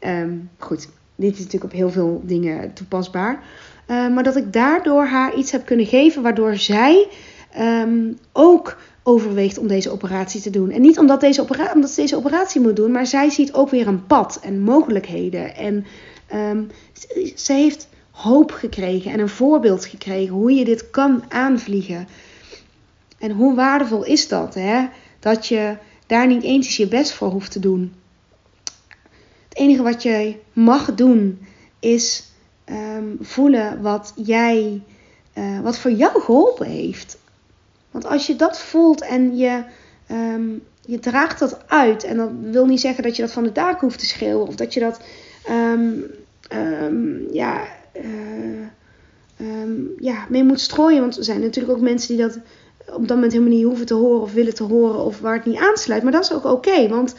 um, 0.00 0.50
goed, 0.58 0.88
dit 1.16 1.32
is 1.32 1.38
natuurlijk 1.38 1.72
op 1.72 1.78
heel 1.78 1.90
veel 1.90 2.22
dingen 2.24 2.72
toepasbaar. 2.72 3.42
Uh, 3.88 4.14
maar 4.14 4.22
dat 4.22 4.36
ik 4.36 4.52
daardoor 4.52 5.06
haar 5.06 5.34
iets 5.34 5.50
heb 5.50 5.66
kunnen 5.66 5.86
geven 5.86 6.22
waardoor 6.22 6.56
zij 6.56 7.08
um, 7.58 8.18
ook 8.32 8.76
overweegt 9.02 9.58
om 9.58 9.66
deze 9.66 9.90
operatie 9.90 10.40
te 10.40 10.50
doen. 10.50 10.70
En 10.70 10.80
niet 10.80 10.98
omdat, 10.98 11.20
deze 11.20 11.40
opera 11.40 11.72
omdat 11.74 11.90
ze 11.90 12.00
deze 12.00 12.16
operatie 12.16 12.60
moet 12.60 12.76
doen, 12.76 12.90
maar 12.90 13.06
zij 13.06 13.30
ziet 13.30 13.52
ook 13.52 13.70
weer 13.70 13.86
een 13.86 14.06
pad 14.06 14.38
en 14.42 14.60
mogelijkheden. 14.60 15.56
En 15.56 15.86
um, 16.34 16.70
ze 17.36 17.52
heeft 17.52 17.88
hoop 18.10 18.50
gekregen 18.50 19.12
en 19.12 19.20
een 19.20 19.28
voorbeeld 19.28 19.84
gekregen 19.84 20.34
hoe 20.34 20.52
je 20.52 20.64
dit 20.64 20.90
kan 20.90 21.24
aanvliegen. 21.28 22.08
En 23.18 23.30
hoe 23.30 23.54
waardevol 23.54 24.04
is 24.04 24.28
dat, 24.28 24.54
hè? 24.54 24.88
Dat 25.20 25.46
je 25.46 25.76
daar 26.06 26.26
niet 26.26 26.42
eens 26.42 26.76
je 26.76 26.88
best 26.88 27.12
voor 27.12 27.28
hoeft 27.28 27.52
te 27.52 27.60
doen. 27.60 27.92
Het 29.48 29.58
enige 29.58 29.82
wat 29.82 30.02
je 30.02 30.36
mag 30.52 30.94
doen 30.94 31.38
is 31.80 32.24
um, 32.66 33.16
voelen 33.20 33.82
wat 33.82 34.12
jij, 34.16 34.82
uh, 35.34 35.60
wat 35.60 35.78
voor 35.78 35.90
jou 35.90 36.20
geholpen 36.20 36.66
heeft. 36.66 37.18
Want 37.92 38.06
als 38.06 38.26
je 38.26 38.36
dat 38.36 38.58
voelt 38.58 39.02
en 39.02 39.36
je, 39.36 39.64
um, 40.10 40.62
je 40.80 40.98
draagt 40.98 41.38
dat 41.38 41.58
uit, 41.66 42.04
en 42.04 42.16
dat 42.16 42.30
wil 42.40 42.66
niet 42.66 42.80
zeggen 42.80 43.02
dat 43.02 43.16
je 43.16 43.22
dat 43.22 43.32
van 43.32 43.44
de 43.44 43.52
daken 43.52 43.80
hoeft 43.80 43.98
te 43.98 44.06
schreeuwen, 44.06 44.46
of 44.46 44.54
dat 44.54 44.74
je 44.74 44.80
dat, 44.80 45.00
um, 45.50 46.04
um, 46.52 47.26
ja, 47.32 47.64
uh, 47.96 49.46
ja, 49.98 50.26
mee 50.28 50.44
moet 50.44 50.60
strooien. 50.60 51.00
Want 51.00 51.16
er 51.16 51.24
zijn 51.24 51.40
natuurlijk 51.40 51.74
ook 51.74 51.82
mensen 51.82 52.16
die 52.16 52.26
dat 52.26 52.38
op 52.86 53.08
dat 53.08 53.16
moment 53.16 53.32
helemaal 53.32 53.54
niet 53.54 53.64
hoeven 53.64 53.86
te 53.86 53.94
horen 53.94 54.20
of 54.20 54.32
willen 54.32 54.54
te 54.54 54.62
horen, 54.62 55.04
of 55.04 55.20
waar 55.20 55.34
het 55.34 55.44
niet 55.44 55.60
aansluit. 55.60 56.02
Maar 56.02 56.12
dat 56.12 56.24
is 56.24 56.32
ook 56.32 56.44
oké, 56.44 56.88
want 56.88 57.14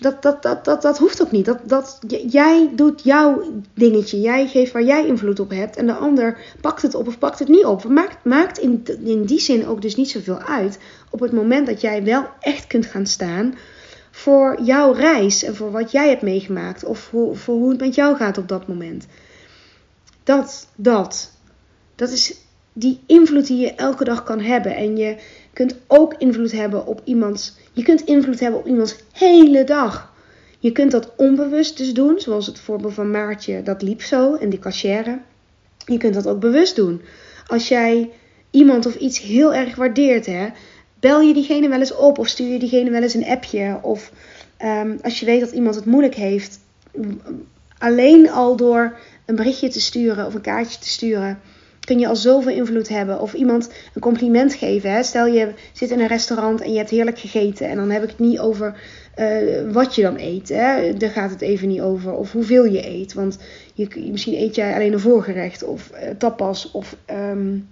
dat, 0.00 0.22
dat, 0.22 0.42
dat, 0.42 0.64
dat, 0.64 0.82
dat 0.82 0.98
hoeft 0.98 1.22
ook 1.22 1.30
niet. 1.30 1.44
Dat, 1.44 1.58
dat, 1.64 1.98
jij 2.28 2.70
doet 2.74 3.02
jouw 3.02 3.42
dingetje. 3.74 4.20
Jij 4.20 4.46
geeft 4.46 4.72
waar 4.72 4.82
jij 4.82 5.06
invloed 5.06 5.40
op 5.40 5.50
hebt. 5.50 5.76
En 5.76 5.86
de 5.86 5.92
ander 5.92 6.38
pakt 6.60 6.82
het 6.82 6.94
op 6.94 7.06
of 7.06 7.18
pakt 7.18 7.38
het 7.38 7.48
niet 7.48 7.64
op. 7.64 7.84
Maakt, 7.84 8.24
maakt 8.24 8.58
in, 8.58 8.86
in 9.04 9.24
die 9.24 9.40
zin 9.40 9.66
ook 9.66 9.82
dus 9.82 9.96
niet 9.96 10.10
zoveel 10.10 10.38
uit. 10.38 10.78
Op 11.10 11.20
het 11.20 11.32
moment 11.32 11.66
dat 11.66 11.80
jij 11.80 12.04
wel 12.04 12.26
echt 12.40 12.66
kunt 12.66 12.86
gaan 12.86 13.06
staan 13.06 13.54
voor 14.10 14.62
jouw 14.62 14.92
reis. 14.92 15.42
En 15.42 15.56
voor 15.56 15.70
wat 15.70 15.90
jij 15.90 16.08
hebt 16.08 16.22
meegemaakt. 16.22 16.84
Of 16.84 16.98
voor, 16.98 17.36
voor 17.36 17.54
hoe 17.54 17.70
het 17.70 17.80
met 17.80 17.94
jou 17.94 18.16
gaat 18.16 18.38
op 18.38 18.48
dat 18.48 18.68
moment. 18.68 19.06
Dat, 20.22 20.68
dat. 20.74 21.32
Dat 21.94 22.10
is 22.10 22.34
die 22.72 23.00
invloed 23.06 23.46
die 23.46 23.58
je 23.58 23.74
elke 23.74 24.04
dag 24.04 24.22
kan 24.22 24.40
hebben. 24.40 24.76
En 24.76 24.96
je 24.96 25.16
kunt 25.54 25.74
ook 25.86 26.14
invloed 26.18 26.52
hebben 26.52 26.86
op 26.86 27.00
iemands. 27.04 27.56
Je 27.72 27.82
kunt 27.82 28.00
invloed 28.00 28.40
hebben 28.40 28.60
op 28.60 28.66
iemands 28.66 28.96
hele 29.12 29.64
dag. 29.64 30.12
Je 30.58 30.72
kunt 30.72 30.90
dat 30.90 31.12
onbewust 31.16 31.76
dus 31.76 31.92
doen, 31.92 32.20
zoals 32.20 32.46
het 32.46 32.60
voorbeeld 32.60 32.94
van 32.94 33.10
Maartje, 33.10 33.62
dat 33.62 33.82
liep 33.82 34.02
zo 34.02 34.34
en 34.34 34.48
die 34.48 34.58
cashier. 34.58 35.18
Je 35.86 35.98
kunt 35.98 36.14
dat 36.14 36.26
ook 36.26 36.40
bewust 36.40 36.76
doen. 36.76 37.02
Als 37.46 37.68
jij 37.68 38.10
iemand 38.50 38.86
of 38.86 38.94
iets 38.94 39.20
heel 39.20 39.54
erg 39.54 39.76
waardeert, 39.76 40.26
hè, 40.26 40.48
bel 41.00 41.20
je 41.20 41.34
diegene 41.34 41.68
wel 41.68 41.78
eens 41.78 41.96
op 41.96 42.18
of 42.18 42.28
stuur 42.28 42.52
je 42.52 42.58
diegene 42.58 42.90
wel 42.90 43.02
eens 43.02 43.14
een 43.14 43.26
appje. 43.26 43.78
Of 43.82 44.12
um, 44.62 44.98
als 45.02 45.20
je 45.20 45.26
weet 45.26 45.40
dat 45.40 45.50
iemand 45.50 45.74
het 45.74 45.84
moeilijk 45.84 46.14
heeft, 46.14 46.58
alleen 47.78 48.30
al 48.30 48.56
door 48.56 48.98
een 49.26 49.36
berichtje 49.36 49.68
te 49.68 49.80
sturen 49.80 50.26
of 50.26 50.34
een 50.34 50.40
kaartje 50.40 50.78
te 50.78 50.88
sturen, 50.88 51.40
kun 51.84 51.98
je 51.98 52.08
al 52.08 52.16
zoveel 52.16 52.52
invloed 52.52 52.88
hebben. 52.88 53.20
Of 53.20 53.34
iemand 53.34 53.70
een 53.94 54.00
compliment 54.00 54.54
geven. 54.54 54.92
Hè? 54.92 55.02
Stel 55.02 55.26
je 55.26 55.52
zit 55.72 55.90
in 55.90 56.00
een 56.00 56.06
restaurant 56.06 56.60
en 56.60 56.72
je 56.72 56.78
hebt 56.78 56.90
heerlijk 56.90 57.18
gegeten. 57.18 57.68
En 57.68 57.76
dan 57.76 57.90
heb 57.90 58.02
ik 58.02 58.08
het 58.08 58.18
niet 58.18 58.38
over 58.38 58.80
uh, 59.18 59.72
wat 59.72 59.94
je 59.94 60.02
dan 60.02 60.18
eet. 60.18 60.48
Hè? 60.48 60.96
Daar 60.96 61.10
gaat 61.10 61.30
het 61.30 61.40
even 61.40 61.68
niet 61.68 61.80
over. 61.80 62.12
Of 62.12 62.32
hoeveel 62.32 62.64
je 62.64 62.88
eet. 62.88 63.14
Want 63.14 63.38
je, 63.74 63.88
misschien 64.10 64.34
eet 64.34 64.54
jij 64.54 64.74
alleen 64.74 64.92
een 64.92 65.00
voorgerecht. 65.00 65.64
Of 65.64 65.90
uh, 65.92 65.98
tapas. 66.18 66.70
Of 66.70 66.96
um, 67.10 67.68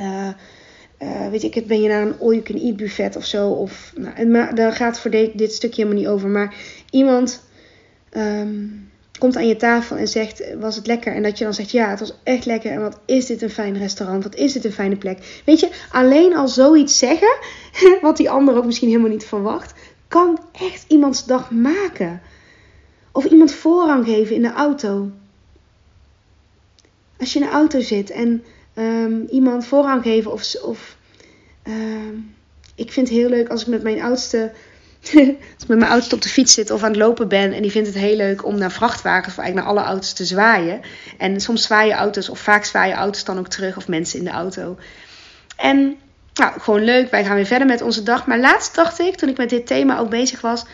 uh, 0.00 0.28
weet 1.30 1.42
ik 1.42 1.54
het, 1.54 1.66
ben 1.66 1.82
je 1.82 1.88
naar 1.88 2.06
een 2.06 2.18
all-you-can-eat 2.20 2.76
buffet 2.76 3.16
of 3.16 3.24
zo. 3.24 3.50
Of, 3.50 3.92
nou, 3.96 4.26
maar 4.26 4.54
daar 4.54 4.72
gaat 4.72 5.00
voor 5.00 5.10
dit, 5.10 5.52
stukje 5.52 5.82
helemaal 5.82 6.02
niet 6.02 6.12
over. 6.12 6.28
Maar 6.28 6.54
iemand... 6.90 7.42
Um, 8.16 8.90
komt 9.18 9.36
aan 9.36 9.46
je 9.46 9.56
tafel 9.56 9.96
en 9.96 10.08
zegt: 10.08 10.54
Was 10.60 10.76
het 10.76 10.86
lekker? 10.86 11.14
En 11.14 11.22
dat 11.22 11.38
je 11.38 11.44
dan 11.44 11.54
zegt: 11.54 11.70
Ja, 11.70 11.90
het 11.90 12.00
was 12.00 12.14
echt 12.22 12.44
lekker. 12.44 12.72
En 12.72 12.80
wat 12.80 12.98
is 13.06 13.26
dit 13.26 13.42
een 13.42 13.50
fijn 13.50 13.78
restaurant? 13.78 14.22
Wat 14.22 14.34
is 14.34 14.52
dit 14.52 14.64
een 14.64 14.72
fijne 14.72 14.96
plek? 14.96 15.42
Weet 15.44 15.60
je, 15.60 15.70
alleen 15.90 16.36
al 16.36 16.48
zoiets 16.48 16.98
zeggen, 16.98 17.36
wat 18.00 18.16
die 18.16 18.30
ander 18.30 18.56
ook 18.56 18.64
misschien 18.64 18.88
helemaal 18.88 19.10
niet 19.10 19.24
verwacht, 19.24 19.74
kan 20.08 20.38
echt 20.52 20.84
iemands 20.88 21.26
dag 21.26 21.50
maken. 21.50 22.20
Of 23.12 23.24
iemand 23.24 23.52
voorrang 23.52 24.04
geven 24.04 24.34
in 24.34 24.42
de 24.42 24.52
auto. 24.52 25.10
Als 27.18 27.32
je 27.32 27.38
in 27.38 27.44
de 27.44 27.52
auto 27.52 27.80
zit 27.80 28.10
en 28.10 28.44
um, 28.74 29.26
iemand 29.30 29.66
voorrang 29.66 30.02
geven 30.02 30.32
of. 30.32 30.54
of 30.62 30.96
um, 31.68 32.34
ik 32.74 32.92
vind 32.92 33.08
het 33.08 33.16
heel 33.16 33.28
leuk 33.28 33.48
als 33.48 33.62
ik 33.62 33.66
met 33.66 33.82
mijn 33.82 34.02
oudste 34.02 34.52
als 35.14 35.62
ik 35.62 35.68
met 35.68 35.78
mijn 35.78 35.90
oudste 35.90 36.14
op 36.14 36.22
de 36.22 36.28
fiets 36.28 36.52
zit 36.52 36.70
of 36.70 36.82
aan 36.82 36.90
het 36.90 36.98
lopen 36.98 37.28
ben 37.28 37.52
en 37.52 37.62
die 37.62 37.70
vindt 37.70 37.88
het 37.88 37.96
heel 37.96 38.16
leuk 38.16 38.44
om 38.44 38.58
naar 38.58 38.72
vrachtwagens 38.72 39.34
of 39.34 39.38
eigenlijk 39.38 39.66
naar 39.66 39.76
alle 39.76 39.90
auto's 39.90 40.12
te 40.12 40.24
zwaaien. 40.24 40.80
En 41.18 41.40
soms 41.40 41.62
zwaaien 41.62 41.96
auto's 41.96 42.28
of 42.28 42.38
vaak 42.38 42.64
zwaaien 42.64 42.96
auto's 42.96 43.24
dan 43.24 43.38
ook 43.38 43.48
terug 43.48 43.76
of 43.76 43.88
mensen 43.88 44.18
in 44.18 44.24
de 44.24 44.30
auto. 44.30 44.78
En 45.56 45.96
nou, 46.34 46.60
gewoon 46.60 46.84
leuk, 46.84 47.10
wij 47.10 47.24
gaan 47.24 47.34
weer 47.34 47.46
verder 47.46 47.66
met 47.66 47.82
onze 47.82 48.02
dag. 48.02 48.26
Maar 48.26 48.38
laatst 48.38 48.74
dacht 48.74 49.00
ik, 49.00 49.14
toen 49.14 49.28
ik 49.28 49.36
met 49.36 49.50
dit 49.50 49.66
thema 49.66 49.98
ook 49.98 50.10
bezig 50.10 50.40
was, 50.40 50.64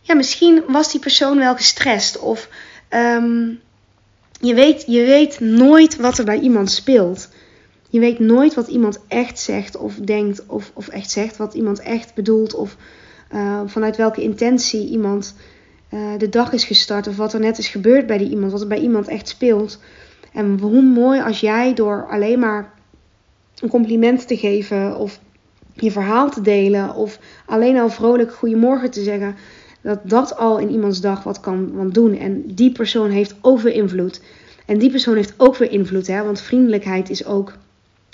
ja, 0.00 0.14
misschien 0.14 0.62
was 0.66 0.90
die 0.90 1.00
persoon 1.00 1.38
wel 1.38 1.56
gestrest. 1.56 2.18
Of 2.18 2.48
um, 2.90 3.60
je, 4.40 4.54
weet, 4.54 4.84
je 4.86 5.04
weet 5.04 5.40
nooit 5.40 5.96
wat 5.96 6.18
er 6.18 6.24
bij 6.24 6.38
iemand 6.38 6.70
speelt. 6.70 7.28
Je 7.88 8.00
weet 8.00 8.18
nooit 8.18 8.54
wat 8.54 8.68
iemand 8.68 8.98
echt 9.08 9.38
zegt 9.38 9.76
of 9.76 9.94
denkt 9.94 10.46
of, 10.46 10.70
of 10.74 10.88
echt 10.88 11.10
zegt, 11.10 11.36
wat 11.36 11.54
iemand 11.54 11.80
echt 11.80 12.14
bedoelt 12.14 12.54
of 12.54 12.76
uh, 13.34 13.60
vanuit 13.66 13.96
welke 13.96 14.22
intentie 14.22 14.88
iemand 14.88 15.34
uh, 15.90 16.00
de 16.18 16.28
dag 16.28 16.52
is 16.52 16.64
gestart 16.64 17.06
of 17.06 17.16
wat 17.16 17.32
er 17.32 17.40
net 17.40 17.58
is 17.58 17.68
gebeurd 17.68 18.06
bij 18.06 18.18
die 18.18 18.30
iemand, 18.30 18.52
wat 18.52 18.60
er 18.60 18.66
bij 18.66 18.80
iemand 18.80 19.08
echt 19.08 19.28
speelt. 19.28 19.78
En 20.32 20.58
hoe 20.60 20.82
mooi 20.82 21.20
als 21.20 21.40
jij 21.40 21.74
door 21.74 22.06
alleen 22.10 22.38
maar 22.38 22.72
een 23.58 23.68
compliment 23.68 24.26
te 24.26 24.36
geven 24.36 24.96
of 24.96 25.20
je 25.74 25.90
verhaal 25.90 26.30
te 26.30 26.40
delen 26.40 26.94
of 26.94 27.18
alleen 27.46 27.78
al 27.78 27.88
vrolijk 27.88 28.34
goedemorgen 28.34 28.90
te 28.90 29.02
zeggen, 29.02 29.36
dat 29.80 30.00
dat 30.02 30.36
al 30.36 30.58
in 30.58 30.70
iemands 30.70 31.00
dag 31.00 31.22
wat 31.22 31.40
kan 31.40 31.90
doen. 31.92 32.18
En 32.18 32.42
die 32.46 32.72
persoon 32.72 33.10
heeft 33.10 33.34
ook 33.40 33.60
weer 33.60 33.74
invloed. 33.74 34.20
En 34.66 34.78
die 34.78 34.90
persoon 34.90 35.16
heeft 35.16 35.34
ook 35.36 35.56
weer 35.56 35.70
invloed, 35.70 36.06
hè? 36.06 36.22
want 36.22 36.40
vriendelijkheid 36.40 37.10
is 37.10 37.24
ook, 37.24 37.52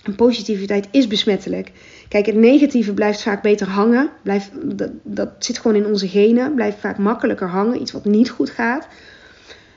en 0.05 0.15
positiviteit 0.15 0.89
is 0.91 1.07
besmettelijk. 1.07 1.73
Kijk, 2.09 2.27
het 2.27 2.35
negatieve 2.35 2.95
blijft 2.95 3.23
vaak 3.23 3.43
beter 3.43 3.69
hangen. 3.69 4.11
Blijft, 4.23 4.51
dat, 5.05 5.31
zit 5.39 5.59
gewoon 5.59 5.77
in 5.77 5.87
onze 5.87 6.09
genen. 6.09 6.55
Blijft 6.55 6.79
vaak 6.79 6.99
makkelijker 6.99 7.49
hangen. 7.49 7.81
Iets 7.81 7.93
wat 7.93 8.05
niet 8.05 8.31
goed 8.31 8.51
gaat. 8.51 8.87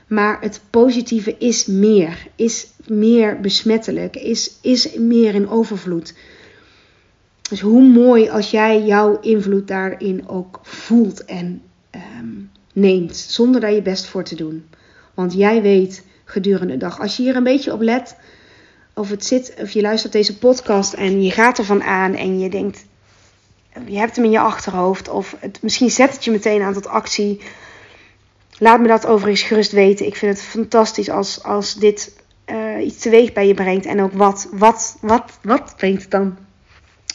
Maar 0.06 0.40
het 0.40 0.60
positieve 0.70 1.36
is 1.38 1.66
meer. 1.66 2.26
Is 2.36 2.66
meer 2.86 3.40
besmettelijk. 3.40 4.16
Is, 4.16 4.58
is 4.60 4.94
meer 4.94 5.34
in 5.34 5.48
overvloed. 5.48 6.14
Dus 7.48 7.60
hoe 7.60 7.82
mooi 7.82 8.28
als 8.28 8.50
jij 8.50 8.84
jouw 8.84 9.20
invloed 9.20 9.68
daarin 9.68 10.28
ook 10.28 10.60
voelt 10.62 11.24
en 11.24 11.62
um, 12.20 12.50
neemt. 12.72 13.16
Zonder 13.16 13.60
daar 13.60 13.72
je 13.72 13.82
best 13.82 14.06
voor 14.06 14.24
te 14.24 14.34
doen. 14.34 14.64
Want 15.14 15.32
jij 15.32 15.62
weet 15.62 16.04
gedurende 16.24 16.72
de 16.72 16.78
dag. 16.78 17.00
Als 17.00 17.16
je 17.16 17.22
hier 17.22 17.36
een 17.36 17.44
beetje 17.44 17.72
op 17.72 17.80
let 17.80 18.16
of 18.94 19.08
het 19.08 19.24
zit, 19.24 19.54
of 19.58 19.70
je 19.70 19.80
luistert 19.80 20.12
deze 20.12 20.38
podcast 20.38 20.92
en 20.92 21.22
je 21.22 21.30
gaat 21.30 21.58
ervan 21.58 21.82
aan 21.82 22.14
en 22.14 22.38
je 22.38 22.48
denkt, 22.48 22.84
je 23.86 23.98
hebt 23.98 24.16
hem 24.16 24.24
in 24.24 24.30
je 24.30 24.40
achterhoofd, 24.40 25.08
of 25.08 25.36
het, 25.38 25.58
misschien 25.62 25.90
zet 25.90 26.12
het 26.12 26.24
je 26.24 26.30
meteen 26.30 26.62
aan 26.62 26.72
tot 26.72 26.86
actie. 26.86 27.40
Laat 28.58 28.80
me 28.80 28.88
dat 28.88 29.06
overigens 29.06 29.42
gerust 29.42 29.72
weten. 29.72 30.06
Ik 30.06 30.16
vind 30.16 30.36
het 30.38 30.46
fantastisch 30.46 31.10
als, 31.10 31.42
als 31.42 31.74
dit 31.74 32.12
uh, 32.46 32.84
iets 32.84 32.98
teweeg 32.98 33.32
bij 33.32 33.46
je 33.46 33.54
brengt. 33.54 33.86
En 33.86 34.02
ook 34.02 34.12
wat, 34.12 34.48
wat, 34.52 34.96
wat, 35.00 35.38
wat 35.42 35.74
brengt 35.76 36.02
het 36.02 36.10
dan 36.10 36.38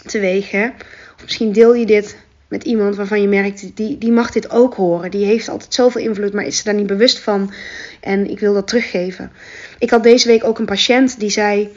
teweeg? 0.06 0.52
Hè? 0.52 0.68
Of 1.16 1.22
misschien 1.22 1.52
deel 1.52 1.74
je 1.74 1.86
dit 1.86 2.18
met 2.48 2.63
iemand 2.63 2.96
waarvan 2.96 3.22
je 3.22 3.27
merkt, 3.27 3.75
die, 3.75 3.98
die 3.98 4.12
mag 4.12 4.32
dit 4.32 4.50
ook 4.51 4.74
horen. 4.74 5.12
Die 5.12 5.25
heeft 5.25 5.50
altijd 5.50 5.74
zoveel 5.74 6.01
invloed, 6.01 6.34
maar 6.34 6.46
is 6.46 6.58
ze 6.58 6.63
daar 6.63 6.74
niet 6.74 6.88
bewust 6.88 7.20
van. 7.20 7.51
En 8.00 8.30
ik 8.30 8.39
wil 8.39 8.54
dat 8.54 8.68
teruggeven. 8.68 9.32
Ik 9.80 9.89
had 9.89 10.04
deze 10.04 10.27
week 10.27 10.44
ook 10.44 10.60
een 10.60 10.66
patiënt 10.66 11.20
die 11.20 11.30
zei. 11.30 11.70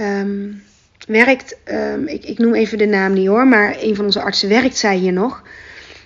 Um, 0.00 0.62
werkt, 1.06 1.56
um, 1.64 2.06
ik, 2.06 2.24
ik 2.24 2.38
noem 2.38 2.54
even 2.54 2.78
de 2.78 2.86
naam 2.86 3.12
niet 3.12 3.26
hoor, 3.26 3.46
maar 3.46 3.76
een 3.80 3.94
van 3.94 4.04
onze 4.04 4.22
artsen 4.22 4.48
werkt 4.48 4.76
zij 4.76 4.96
hier 4.96 5.12
nog. 5.12 5.42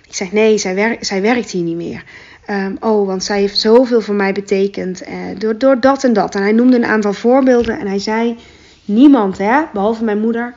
Ik 0.07 0.15
zeg 0.15 0.31
nee, 0.31 0.57
zij, 0.57 0.75
wer 0.75 0.97
zij 0.99 1.21
werkt 1.21 1.51
hier 1.51 1.63
niet 1.63 1.75
meer. 1.75 2.03
Um, 2.49 2.77
oh, 2.79 3.07
want 3.07 3.23
zij 3.23 3.39
heeft 3.39 3.59
zoveel 3.59 4.01
voor 4.01 4.15
mij 4.15 4.31
betekend. 4.31 5.07
Uh, 5.07 5.15
door, 5.37 5.57
door 5.57 5.79
dat 5.79 6.03
en 6.03 6.13
dat. 6.13 6.35
En 6.35 6.41
hij 6.41 6.51
noemde 6.51 6.77
een 6.77 6.85
aantal 6.85 7.13
voorbeelden 7.13 7.79
en 7.79 7.87
hij 7.87 7.99
zei: 7.99 8.37
Niemand, 8.85 9.37
hè, 9.37 9.61
behalve 9.73 10.03
mijn 10.03 10.19
moeder, 10.19 10.53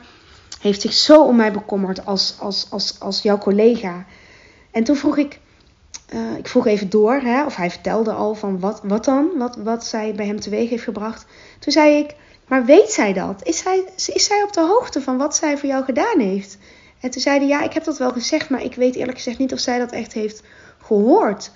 heeft 0.59 0.81
zich 0.81 0.93
zo 0.93 1.23
om 1.23 1.35
mij 1.35 1.51
bekommerd 1.51 2.05
als, 2.05 2.35
als, 2.39 2.67
als, 2.69 2.99
als 2.99 3.21
jouw 3.21 3.37
collega. 3.37 4.05
En 4.71 4.83
toen 4.83 4.95
vroeg 4.95 5.17
ik, 5.17 5.39
uh, 6.13 6.37
ik 6.37 6.47
vroeg 6.47 6.67
even 6.67 6.89
door, 6.89 7.13
hè, 7.13 7.45
of 7.45 7.55
hij 7.55 7.71
vertelde 7.71 8.11
al 8.11 8.35
van 8.35 8.59
wat, 8.59 8.81
wat 8.83 9.05
dan, 9.05 9.29
wat, 9.37 9.55
wat 9.55 9.85
zij 9.85 10.13
bij 10.15 10.25
hem 10.25 10.39
teweeg 10.39 10.69
heeft 10.69 10.83
gebracht. 10.83 11.25
Toen 11.59 11.71
zei 11.71 11.97
ik, 11.97 12.15
maar 12.47 12.65
weet 12.65 12.91
zij 12.91 13.13
dat? 13.13 13.43
Is 13.43 13.57
zij, 13.57 13.83
is 13.95 14.25
zij 14.25 14.43
op 14.43 14.53
de 14.53 14.61
hoogte 14.61 15.01
van 15.01 15.17
wat 15.17 15.35
zij 15.35 15.57
voor 15.57 15.69
jou 15.69 15.83
gedaan 15.83 16.19
heeft? 16.19 16.57
En 16.99 17.09
toen 17.09 17.21
zei 17.21 17.37
hij, 17.37 17.47
ja, 17.47 17.63
ik 17.63 17.73
heb 17.73 17.83
dat 17.83 17.97
wel 17.97 18.11
gezegd, 18.11 18.49
maar 18.49 18.63
ik 18.63 18.75
weet 18.75 18.95
eerlijk 18.95 19.17
gezegd 19.17 19.37
niet 19.37 19.53
of 19.53 19.59
zij 19.59 19.79
dat 19.79 19.91
echt 19.91 20.13
heeft 20.13 20.43
gehoord. 20.81 21.51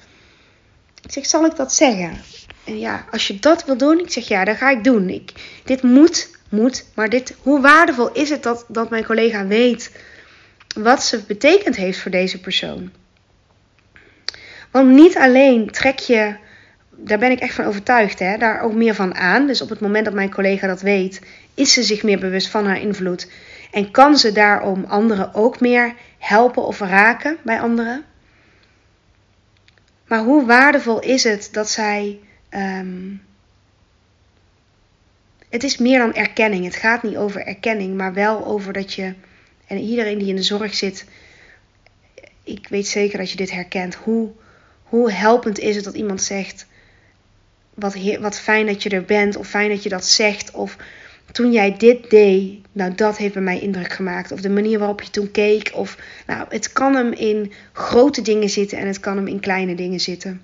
Ik 1.02 1.12
zeg, 1.12 1.26
zal 1.26 1.46
ik 1.46 1.56
dat 1.56 1.74
zeggen? 1.74 2.22
En 2.64 2.80
ja, 2.80 3.06
als 3.12 3.28
je 3.28 3.40
dat 3.40 3.66
wil 3.66 3.78
doen, 3.78 4.00
ik 4.00 4.12
zeg, 4.12 4.28
ja, 4.28 4.46
dat 4.46 4.58
ga 4.58 4.70
ik 4.70 4.84
doen. 4.84 5.10
Ik, 5.10 5.34
dit 5.64 5.82
moet, 5.84 6.33
moet, 6.54 6.86
maar 6.94 7.10
dit, 7.10 7.36
hoe 7.42 7.62
waardevol 7.62 8.12
is 8.12 8.30
het 8.30 8.44
dat, 8.44 8.66
dat 8.68 8.90
mijn 8.90 9.06
collega 9.06 9.48
weet 9.48 9.92
wat 10.76 11.04
ze 11.04 11.24
betekend 11.28 11.76
heeft 11.76 12.00
voor 12.00 12.12
deze 12.12 12.40
persoon? 12.40 12.92
Want 14.72 14.90
niet 14.90 15.18
alleen 15.18 15.72
trek 15.72 16.00
je, 16.00 16.36
daar 16.90 17.18
ben 17.18 17.32
ik 17.32 17.40
echt 17.40 17.54
van 17.54 17.66
overtuigd, 17.66 18.20
hè, 18.20 18.38
daar 18.38 18.62
ook 18.62 18.74
meer 18.74 18.96
van 18.96 19.16
aan. 19.16 19.48
Dus 19.48 19.62
op 19.62 19.70
het 19.70 19.80
moment 19.80 20.06
dat 20.06 20.14
mijn 20.14 20.32
collega 20.32 20.68
dat 20.68 20.82
weet, 20.82 21.22
is 21.54 21.74
ze 21.74 21.84
zich 21.84 22.04
meer 22.04 22.20
bewust 22.20 22.48
van 22.48 22.66
haar 22.66 22.82
invloed. 22.82 23.32
En 23.72 23.92
kan 23.92 24.18
ze 24.18 24.32
daarom 24.32 24.86
anderen 24.88 25.34
ook 25.34 25.60
meer 25.60 25.94
helpen 26.18 26.66
of 26.66 26.80
raken 26.80 27.38
bij 27.44 27.60
anderen. 27.62 28.04
Maar 30.08 30.20
hoe 30.20 30.46
waardevol 30.46 31.00
is 31.00 31.24
het 31.24 31.50
dat 31.52 31.70
zij. 31.70 32.20
Um, 32.50 33.22
het 35.54 35.64
is 35.64 35.78
meer 35.78 36.00
dan 36.00 36.14
erkenning. 36.14 36.66
Het 36.66 36.76
gaat 36.76 37.04
niet 37.04 37.16
over 37.16 37.46
erkenning, 37.46 37.98
maar 37.98 38.14
wel 38.14 38.46
over 38.46 38.74
dat 38.74 38.94
je. 38.94 39.14
En 39.68 39.78
iedereen 39.78 40.18
die 40.18 40.28
in 40.28 40.36
de 40.36 40.44
zorg 40.44 40.74
zit, 40.74 41.06
ik 42.44 42.68
weet 42.68 42.88
zeker 42.88 43.18
dat 43.18 43.32
je 43.32 43.38
dit 43.38 43.52
herkent. 43.52 43.96
Hoe, 43.96 44.32
hoe 44.84 45.12
helpend 45.12 45.60
is 45.60 45.76
het 45.76 45.84
dat 45.84 45.96
iemand 45.96 46.22
zegt: 46.22 46.66
wat, 47.74 47.96
wat 48.20 48.40
fijn 48.40 48.66
dat 48.66 48.84
je 48.84 48.90
er 48.90 49.06
bent, 49.06 49.36
of 49.36 49.48
fijn 49.48 49.70
dat 49.70 49.84
je 49.84 49.90
dat 49.90 50.06
zegt, 50.06 50.52
of 50.52 50.78
toen 51.32 51.52
jij 51.52 51.78
dit 51.78 52.10
deed, 52.10 52.60
nou 52.72 52.96
dat 52.96 53.18
heeft 53.18 53.34
bij 53.34 53.44
mij 53.44 53.60
indruk 53.60 53.94
gemaakt. 53.94 54.32
Of 54.32 54.42
de 54.42 54.50
manier 54.50 54.80
waarop 54.80 55.02
je 55.02 55.10
toen 55.10 55.32
keek. 55.32 55.72
Of, 55.74 55.98
nou, 56.28 56.46
het 56.50 56.72
kan 56.72 56.96
hem 56.96 57.12
in 57.12 57.52
grote 57.72 58.22
dingen 58.22 58.50
zitten 58.50 58.78
en 58.78 58.88
het 58.88 59.00
kan 59.00 59.18
hem 59.18 59.28
in 59.28 59.40
kleine 59.40 59.76
dingen 59.76 60.00
zitten. 60.00 60.42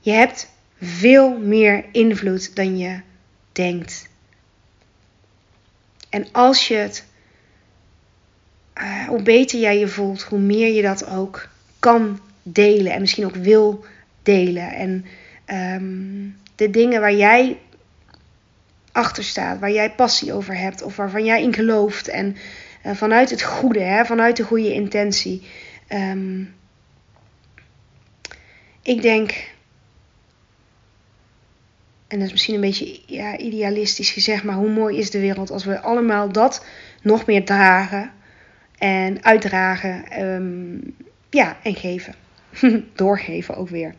Je 0.00 0.12
hebt 0.12 0.48
veel 0.80 1.38
meer 1.38 1.84
invloed 1.92 2.56
dan 2.56 2.78
je 2.78 3.00
denkt. 3.52 4.08
En 6.08 6.26
als 6.32 6.68
je 6.68 6.74
het, 6.74 7.04
uh, 8.80 9.06
hoe 9.06 9.22
beter 9.22 9.60
jij 9.60 9.78
je 9.78 9.88
voelt, 9.88 10.22
hoe 10.22 10.38
meer 10.38 10.74
je 10.74 10.82
dat 10.82 11.08
ook 11.08 11.48
kan 11.78 12.20
delen 12.42 12.92
en 12.92 13.00
misschien 13.00 13.24
ook 13.24 13.34
wil 13.34 13.84
delen. 14.22 14.72
En 14.72 15.04
um, 15.46 16.36
de 16.54 16.70
dingen 16.70 17.00
waar 17.00 17.14
jij 17.14 17.58
achter 18.92 19.24
staat, 19.24 19.58
waar 19.58 19.72
jij 19.72 19.90
passie 19.90 20.32
over 20.32 20.56
hebt 20.56 20.82
of 20.82 20.96
waarvan 20.96 21.24
jij 21.24 21.42
in 21.42 21.54
gelooft 21.54 22.08
en 22.08 22.36
uh, 22.86 22.94
vanuit 22.94 23.30
het 23.30 23.42
goede, 23.42 23.80
hè, 23.80 24.04
vanuit 24.04 24.36
de 24.36 24.42
goede 24.42 24.72
intentie. 24.72 25.42
Um, 25.88 26.54
ik 28.82 29.02
denk 29.02 29.34
en 32.08 32.18
dat 32.18 32.26
is 32.26 32.32
misschien 32.32 32.54
een 32.54 32.60
beetje 32.60 33.00
ja, 33.06 33.38
idealistisch 33.38 34.10
gezegd, 34.10 34.42
maar 34.42 34.54
hoe 34.54 34.70
mooi 34.70 34.98
is 34.98 35.10
de 35.10 35.20
wereld 35.20 35.50
als 35.50 35.64
we 35.64 35.80
allemaal 35.80 36.32
dat 36.32 36.64
nog 37.02 37.26
meer 37.26 37.44
dragen 37.44 38.12
en 38.78 39.24
uitdragen 39.24 40.22
um, 40.24 40.94
ja, 41.30 41.56
en 41.62 41.74
geven. 41.74 42.14
Doorgeven 42.94 43.56
ook 43.56 43.68
weer. 43.68 43.94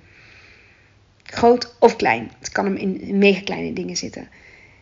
Groot 1.24 1.76
of 1.80 1.96
klein. 1.96 2.32
Het 2.40 2.52
kan 2.52 2.66
hem 2.66 2.76
in 2.76 3.18
mega 3.18 3.42
kleine 3.42 3.74
dingen 3.74 3.98
zitten. 3.98 4.28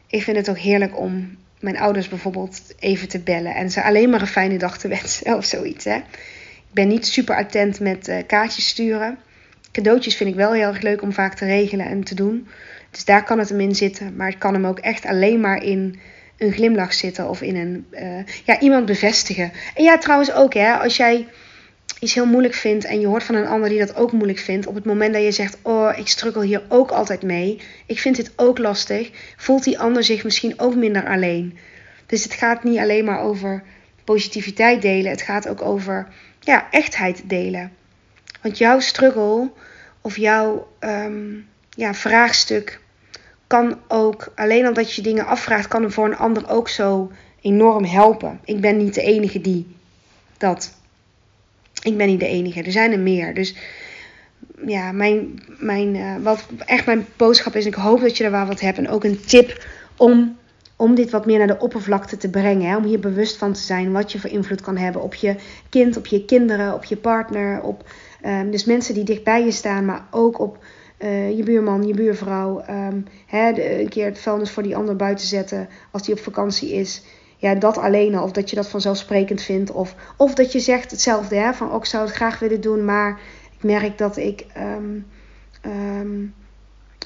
Ik 0.07 0.23
vind 0.23 0.37
het 0.37 0.49
ook 0.49 0.57
heerlijk 0.57 0.99
om 0.99 1.37
mijn 1.59 1.77
ouders 1.77 2.07
bijvoorbeeld 2.07 2.61
even 2.79 3.07
te 3.07 3.19
bellen 3.19 3.55
en 3.55 3.71
ze 3.71 3.83
alleen 3.83 4.09
maar 4.09 4.21
een 4.21 4.27
fijne 4.27 4.57
dag 4.57 4.77
te 4.77 4.87
wensen 4.97 5.35
of 5.35 5.45
zoiets. 5.45 5.85
Hè. 5.85 5.95
Ik 5.95 6.73
ben 6.73 6.87
niet 6.87 7.07
super 7.07 7.35
attent 7.35 7.79
met 7.79 8.07
uh, 8.07 8.17
kaartjes 8.27 8.67
sturen. 8.67 9.17
Cadeautjes 9.71 10.15
vind 10.15 10.29
ik 10.29 10.35
wel 10.35 10.53
heel 10.53 10.67
erg 10.67 10.81
leuk 10.81 11.01
om 11.01 11.13
vaak 11.13 11.33
te 11.33 11.45
regelen 11.45 11.85
en 11.85 12.03
te 12.03 12.15
doen. 12.15 12.47
Dus 12.91 13.05
daar 13.05 13.23
kan 13.23 13.39
het 13.39 13.49
hem 13.49 13.59
in 13.59 13.75
zitten. 13.75 14.15
Maar 14.15 14.29
het 14.29 14.37
kan 14.37 14.53
hem 14.53 14.65
ook 14.65 14.79
echt 14.79 15.05
alleen 15.05 15.39
maar 15.39 15.63
in 15.63 15.99
een 16.37 16.51
glimlach 16.51 16.93
zitten 16.93 17.29
of 17.29 17.41
in 17.41 17.55
een, 17.55 17.85
uh, 17.91 18.23
ja, 18.45 18.59
iemand 18.59 18.85
bevestigen. 18.85 19.51
En 19.75 19.83
ja, 19.83 19.97
trouwens 19.97 20.33
ook, 20.33 20.53
hè, 20.53 20.73
als 20.73 20.97
jij 20.97 21.27
iets 21.99 22.13
heel 22.13 22.25
moeilijk 22.25 22.53
vindt 22.53 22.85
en 22.85 22.99
je 22.99 23.07
hoort 23.07 23.23
van 23.23 23.35
een 23.35 23.47
ander 23.47 23.69
die 23.69 23.79
dat 23.79 23.95
ook 23.95 24.11
moeilijk 24.11 24.39
vindt, 24.39 24.67
op 24.67 24.75
het 24.75 24.85
moment 24.85 25.13
dat 25.13 25.23
je 25.23 25.31
zegt: 25.31 25.57
Oh, 25.61 25.97
ik 25.97 26.07
struggle 26.07 26.45
hier 26.45 26.63
ook 26.67 26.91
altijd 26.91 27.23
mee, 27.23 27.61
ik 27.85 27.99
vind 27.99 28.15
dit 28.15 28.31
ook 28.35 28.57
lastig, 28.57 29.11
voelt 29.37 29.63
die 29.63 29.79
ander 29.79 30.03
zich 30.03 30.23
misschien 30.23 30.59
ook 30.59 30.75
minder 30.75 31.07
alleen. 31.07 31.57
Dus 32.05 32.23
het 32.23 32.33
gaat 32.33 32.63
niet 32.63 32.79
alleen 32.79 33.05
maar 33.05 33.19
over 33.19 33.63
positiviteit 34.03 34.81
delen, 34.81 35.11
het 35.11 35.21
gaat 35.21 35.47
ook 35.47 35.61
over 35.61 36.07
ja, 36.39 36.67
echtheid 36.71 37.21
delen. 37.25 37.71
Want 38.41 38.57
jouw 38.57 38.79
struggle 38.79 39.51
of 40.01 40.17
jouw 40.17 40.67
um, 40.79 41.47
ja, 41.77 41.93
vraagstuk 41.93 42.79
kan 43.47 43.79
ook, 43.87 44.31
alleen 44.35 44.67
omdat 44.67 44.93
je 44.93 45.01
dingen 45.01 45.25
afvraagt, 45.25 45.67
kan 45.67 45.81
hem 45.81 45.91
voor 45.91 46.05
een 46.05 46.17
ander 46.17 46.49
ook 46.49 46.69
zo 46.69 47.11
enorm 47.41 47.85
helpen. 47.85 48.39
Ik 48.43 48.61
ben 48.61 48.77
niet 48.77 48.93
de 48.93 49.01
enige 49.01 49.41
die 49.41 49.75
dat. 50.37 50.73
Ik 51.83 51.97
ben 51.97 52.07
niet 52.07 52.19
de 52.19 52.27
enige, 52.27 52.63
er 52.63 52.71
zijn 52.71 52.91
er 52.91 52.99
meer. 52.99 53.33
Dus 53.33 53.55
ja, 54.65 54.91
mijn, 54.91 55.43
mijn, 55.59 55.95
uh, 55.95 56.15
wat 56.21 56.47
echt 56.65 56.85
mijn 56.85 57.05
boodschap 57.15 57.55
is, 57.55 57.65
ik 57.65 57.73
hoop 57.73 58.01
dat 58.01 58.17
je 58.17 58.23
er 58.23 58.31
wel 58.31 58.45
wat 58.45 58.59
hebt. 58.59 58.77
En 58.77 58.89
ook 58.89 59.03
een 59.03 59.21
tip 59.25 59.65
om, 59.97 60.37
om 60.75 60.95
dit 60.95 61.09
wat 61.09 61.25
meer 61.25 61.37
naar 61.37 61.47
de 61.47 61.59
oppervlakte 61.59 62.17
te 62.17 62.29
brengen. 62.29 62.69
Hè? 62.69 62.77
Om 62.77 62.83
hier 62.83 62.99
bewust 62.99 63.37
van 63.37 63.53
te 63.53 63.61
zijn 63.61 63.91
wat 63.91 64.11
je 64.11 64.19
voor 64.19 64.29
invloed 64.29 64.61
kan 64.61 64.77
hebben 64.77 65.01
op 65.01 65.15
je 65.15 65.35
kind, 65.69 65.97
op 65.97 66.05
je 66.05 66.25
kinderen, 66.25 66.73
op 66.73 66.83
je 66.83 66.97
partner. 66.97 67.61
Op 67.61 67.89
um, 68.25 68.51
dus 68.51 68.65
mensen 68.65 68.93
die 68.93 69.03
dichtbij 69.03 69.43
je 69.43 69.51
staan, 69.51 69.85
maar 69.85 70.05
ook 70.11 70.39
op 70.39 70.57
uh, 70.99 71.37
je 71.37 71.43
buurman, 71.43 71.87
je 71.87 71.93
buurvrouw. 71.93 72.63
Um, 72.69 73.05
hè, 73.25 73.53
de, 73.53 73.81
een 73.81 73.89
keer 73.89 74.05
het 74.05 74.19
vuilnis 74.19 74.51
voor 74.51 74.63
die 74.63 74.75
ander 74.75 74.95
buiten 74.95 75.27
zetten 75.27 75.69
als 75.91 76.03
die 76.03 76.15
op 76.15 76.21
vakantie 76.21 76.73
is. 76.73 77.03
Ja, 77.37 77.55
dat 77.55 77.77
alleen 77.77 78.15
al. 78.15 78.23
Of 78.23 78.31
dat 78.31 78.49
je 78.49 78.55
dat 78.55 78.69
vanzelfsprekend 78.69 79.41
vindt. 79.41 79.71
Of, 79.71 79.95
of 80.17 80.33
dat 80.33 80.51
je 80.51 80.59
zegt 80.59 80.91
hetzelfde. 80.91 81.35
Hè, 81.35 81.53
van 81.53 81.71
ook 81.71 81.81
oh, 81.81 81.85
zou 81.85 82.05
het 82.05 82.15
graag 82.15 82.39
willen 82.39 82.61
doen, 82.61 82.85
maar 82.85 83.19
ik 83.57 83.63
merk 83.63 83.97
dat 83.97 84.17
ik. 84.17 84.45
Um, 84.57 85.05
um, 85.65 86.33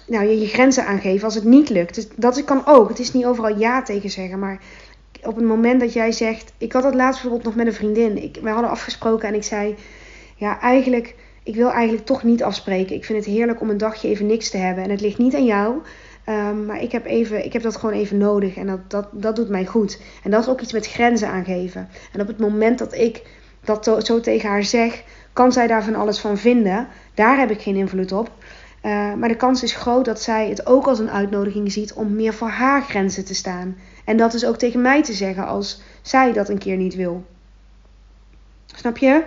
nou, 0.07 0.25
je, 0.25 0.39
je 0.39 0.47
grenzen 0.47 0.85
aangeven 0.85 1.25
als 1.25 1.35
het 1.35 1.43
niet 1.43 1.69
lukt. 1.69 1.95
Dus 1.95 2.07
dat 2.15 2.43
kan 2.43 2.61
ook. 2.65 2.89
Het 2.89 2.99
is 2.99 3.13
niet 3.13 3.25
overal 3.25 3.57
ja 3.57 3.81
tegen 3.81 4.09
zeggen. 4.09 4.39
Maar 4.39 4.59
op 5.23 5.35
het 5.35 5.45
moment 5.45 5.79
dat 5.79 5.93
jij 5.93 6.11
zegt. 6.11 6.53
Ik 6.57 6.73
had 6.73 6.83
dat 6.83 6.95
laatst 6.95 7.21
bijvoorbeeld 7.21 7.55
nog 7.55 7.55
met 7.55 7.67
een 7.67 7.79
vriendin. 7.79 8.23
Ik, 8.23 8.37
wij 8.41 8.51
hadden 8.51 8.71
afgesproken 8.71 9.27
en 9.27 9.33
ik 9.35 9.43
zei. 9.43 9.75
Ja, 10.35 10.59
eigenlijk 10.59 11.15
ik 11.43 11.55
wil 11.55 11.71
eigenlijk 11.71 12.05
toch 12.05 12.23
niet 12.23 12.43
afspreken. 12.43 12.95
Ik 12.95 13.05
vind 13.05 13.25
het 13.25 13.33
heerlijk 13.33 13.61
om 13.61 13.69
een 13.69 13.77
dagje 13.77 14.07
even 14.07 14.25
niks 14.25 14.49
te 14.49 14.57
hebben. 14.57 14.83
En 14.83 14.89
het 14.89 15.01
ligt 15.01 15.17
niet 15.17 15.35
aan 15.35 15.45
jou. 15.45 15.75
Um, 16.25 16.65
maar 16.65 16.81
ik 16.81 16.91
heb, 16.91 17.05
even, 17.05 17.45
ik 17.45 17.53
heb 17.53 17.61
dat 17.61 17.75
gewoon 17.75 17.95
even 17.95 18.17
nodig. 18.17 18.55
En 18.55 18.67
dat, 18.67 18.89
dat, 18.89 19.07
dat 19.11 19.35
doet 19.35 19.49
mij 19.49 19.65
goed. 19.65 20.01
En 20.23 20.31
dat 20.31 20.41
is 20.41 20.49
ook 20.49 20.61
iets 20.61 20.73
met 20.73 20.87
grenzen 20.87 21.27
aangeven. 21.27 21.89
En 22.13 22.21
op 22.21 22.27
het 22.27 22.39
moment 22.39 22.79
dat 22.79 22.93
ik 22.93 23.21
dat 23.63 24.05
zo 24.05 24.19
tegen 24.19 24.49
haar 24.49 24.63
zeg, 24.63 25.03
kan 25.33 25.51
zij 25.51 25.67
daar 25.67 25.83
van 25.83 25.95
alles 25.95 26.19
van 26.19 26.37
vinden. 26.37 26.87
Daar 27.13 27.37
heb 27.37 27.51
ik 27.51 27.61
geen 27.61 27.75
invloed 27.75 28.11
op. 28.11 28.31
Uh, 28.83 29.13
maar 29.13 29.29
de 29.29 29.35
kans 29.35 29.63
is 29.63 29.75
groot 29.75 30.05
dat 30.05 30.21
zij 30.21 30.49
het 30.49 30.65
ook 30.65 30.87
als 30.87 30.99
een 30.99 31.11
uitnodiging 31.11 31.71
ziet 31.71 31.93
om 31.93 32.15
meer 32.15 32.33
voor 32.33 32.47
haar 32.47 32.81
grenzen 32.81 33.25
te 33.25 33.35
staan. 33.35 33.77
En 34.05 34.17
dat 34.17 34.33
is 34.33 34.45
ook 34.45 34.57
tegen 34.57 34.81
mij 34.81 35.03
te 35.03 35.13
zeggen 35.13 35.47
als 35.47 35.81
zij 36.01 36.33
dat 36.33 36.49
een 36.49 36.57
keer 36.57 36.77
niet 36.77 36.95
wil. 36.95 37.25
Snap 38.65 38.97
je? 38.97 39.23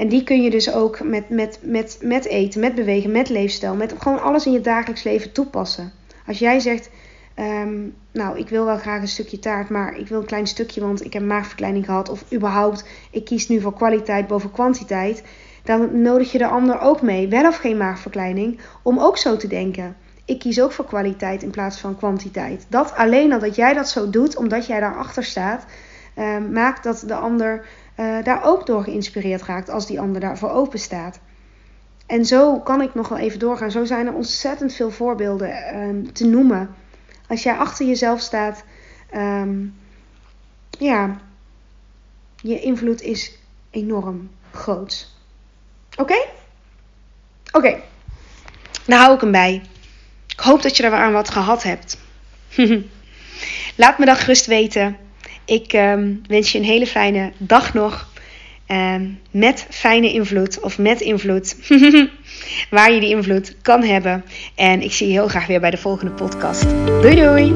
En 0.00 0.08
die 0.08 0.24
kun 0.24 0.42
je 0.42 0.50
dus 0.50 0.72
ook 0.72 1.02
met, 1.02 1.28
met, 1.28 1.58
met, 1.62 1.98
met 2.02 2.24
eten, 2.24 2.60
met 2.60 2.74
bewegen, 2.74 3.12
met 3.12 3.28
leefstijl, 3.28 3.74
met 3.74 3.94
gewoon 3.98 4.22
alles 4.22 4.46
in 4.46 4.52
je 4.52 4.60
dagelijks 4.60 5.02
leven 5.02 5.32
toepassen. 5.32 5.92
Als 6.26 6.38
jij 6.38 6.60
zegt, 6.60 6.90
um, 7.36 7.94
nou, 8.12 8.38
ik 8.38 8.48
wil 8.48 8.64
wel 8.64 8.76
graag 8.76 9.00
een 9.00 9.08
stukje 9.08 9.38
taart, 9.38 9.68
maar 9.68 9.98
ik 9.98 10.08
wil 10.08 10.20
een 10.20 10.26
klein 10.26 10.46
stukje, 10.46 10.80
want 10.80 11.04
ik 11.04 11.12
heb 11.12 11.22
maagverkleining 11.22 11.84
gehad. 11.84 12.08
Of 12.08 12.32
überhaupt, 12.32 12.84
ik 13.10 13.24
kies 13.24 13.48
nu 13.48 13.60
voor 13.60 13.74
kwaliteit 13.74 14.26
boven 14.26 14.50
kwantiteit. 14.50 15.22
Dan 15.64 16.02
nodig 16.02 16.32
je 16.32 16.38
de 16.38 16.46
ander 16.46 16.80
ook 16.80 17.02
mee, 17.02 17.28
wel 17.28 17.46
of 17.46 17.56
geen 17.56 17.76
maagverkleining, 17.76 18.60
om 18.82 18.98
ook 18.98 19.16
zo 19.16 19.36
te 19.36 19.48
denken. 19.48 19.96
Ik 20.24 20.38
kies 20.38 20.60
ook 20.60 20.72
voor 20.72 20.86
kwaliteit 20.86 21.42
in 21.42 21.50
plaats 21.50 21.78
van 21.78 21.96
kwantiteit. 21.96 22.66
Dat 22.68 22.94
alleen 22.94 23.32
al 23.32 23.38
dat 23.38 23.56
jij 23.56 23.74
dat 23.74 23.88
zo 23.88 24.10
doet, 24.10 24.36
omdat 24.36 24.66
jij 24.66 24.80
daarachter 24.80 25.24
staat, 25.24 25.64
um, 26.18 26.52
maakt 26.52 26.82
dat 26.82 27.04
de 27.06 27.14
ander 27.14 27.64
uh, 28.00 28.24
daar 28.24 28.44
ook 28.44 28.66
door 28.66 28.84
geïnspireerd 28.84 29.42
raakt 29.42 29.70
als 29.70 29.86
die 29.86 30.00
ander 30.00 30.20
daarvoor 30.20 30.50
open 30.50 30.78
staat. 30.78 31.20
En 32.06 32.24
zo 32.24 32.60
kan 32.60 32.80
ik 32.80 32.94
nog 32.94 33.08
wel 33.08 33.18
even 33.18 33.38
doorgaan. 33.38 33.70
Zo 33.70 33.84
zijn 33.84 34.06
er 34.06 34.14
ontzettend 34.14 34.72
veel 34.72 34.90
voorbeelden 34.90 35.76
um, 35.76 36.12
te 36.12 36.26
noemen. 36.26 36.74
Als 37.26 37.42
jij 37.42 37.54
achter 37.54 37.86
jezelf 37.86 38.20
staat, 38.20 38.64
um, 39.14 39.74
ja, 40.78 41.20
je 42.36 42.60
invloed 42.60 43.02
is 43.02 43.38
enorm 43.70 44.30
groot. 44.50 45.08
Oké? 45.96 46.26
Oké, 47.52 47.80
daar 48.86 49.00
hou 49.00 49.14
ik 49.14 49.20
hem 49.20 49.32
bij. 49.32 49.62
Ik 50.26 50.40
hoop 50.40 50.62
dat 50.62 50.76
je 50.76 50.82
er 50.82 50.92
aan 50.92 51.12
wat 51.12 51.30
gehad 51.30 51.62
hebt. 51.62 51.98
Laat 53.76 53.98
me 53.98 54.04
dat 54.04 54.18
gerust 54.18 54.46
weten. 54.46 54.96
Ik 55.50 55.72
um, 55.72 56.22
wens 56.26 56.52
je 56.52 56.58
een 56.58 56.64
hele 56.64 56.86
fijne 56.86 57.32
dag 57.38 57.74
nog. 57.74 58.08
Um, 58.68 59.18
met 59.30 59.66
fijne 59.70 60.12
invloed 60.12 60.60
of 60.60 60.78
met 60.78 61.00
invloed. 61.00 61.56
waar 62.70 62.92
je 62.92 63.00
die 63.00 63.08
invloed 63.08 63.56
kan 63.62 63.82
hebben. 63.82 64.24
En 64.54 64.82
ik 64.82 64.92
zie 64.92 65.06
je 65.06 65.12
heel 65.12 65.28
graag 65.28 65.46
weer 65.46 65.60
bij 65.60 65.70
de 65.70 65.76
volgende 65.76 66.12
podcast. 66.12 66.66
Doei 66.86 67.14
doei! 67.14 67.54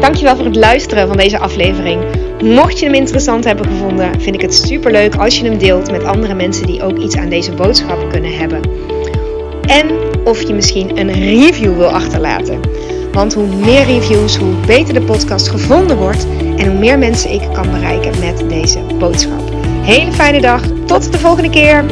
Dankjewel 0.00 0.36
voor 0.36 0.44
het 0.44 0.56
luisteren 0.56 1.08
van 1.08 1.16
deze 1.16 1.38
aflevering. 1.38 2.02
Mocht 2.42 2.78
je 2.78 2.84
hem 2.84 2.94
interessant 2.94 3.44
hebben 3.44 3.66
gevonden, 3.66 4.20
vind 4.20 4.34
ik 4.34 4.40
het 4.40 4.54
super 4.54 4.92
leuk 4.92 5.14
als 5.14 5.38
je 5.38 5.44
hem 5.44 5.58
deelt 5.58 5.90
met 5.90 6.04
andere 6.04 6.34
mensen 6.34 6.66
die 6.66 6.82
ook 6.82 6.98
iets 6.98 7.16
aan 7.16 7.28
deze 7.28 7.52
boodschap 7.52 8.10
kunnen 8.10 8.36
hebben. 8.38 8.60
En 9.66 9.90
of 10.24 10.42
je 10.42 10.54
misschien 10.54 10.98
een 10.98 11.12
review 11.12 11.76
wil 11.76 11.90
achterlaten. 11.90 12.60
Want 13.12 13.34
hoe 13.34 13.46
meer 13.46 13.84
reviews, 13.84 14.36
hoe 14.36 14.54
beter 14.66 14.94
de 14.94 15.02
podcast 15.02 15.48
gevonden 15.48 15.96
wordt 15.96 16.26
en 16.62 16.68
hoe 16.68 16.78
meer 16.78 16.98
mensen 16.98 17.30
ik 17.30 17.42
kan 17.52 17.70
bereiken 17.70 18.18
met 18.20 18.48
deze 18.48 18.80
boodschap. 18.98 19.52
Hele 19.82 20.12
fijne 20.12 20.40
dag, 20.40 20.62
tot 20.86 21.12
de 21.12 21.18
volgende 21.18 21.50
keer. 21.50 21.84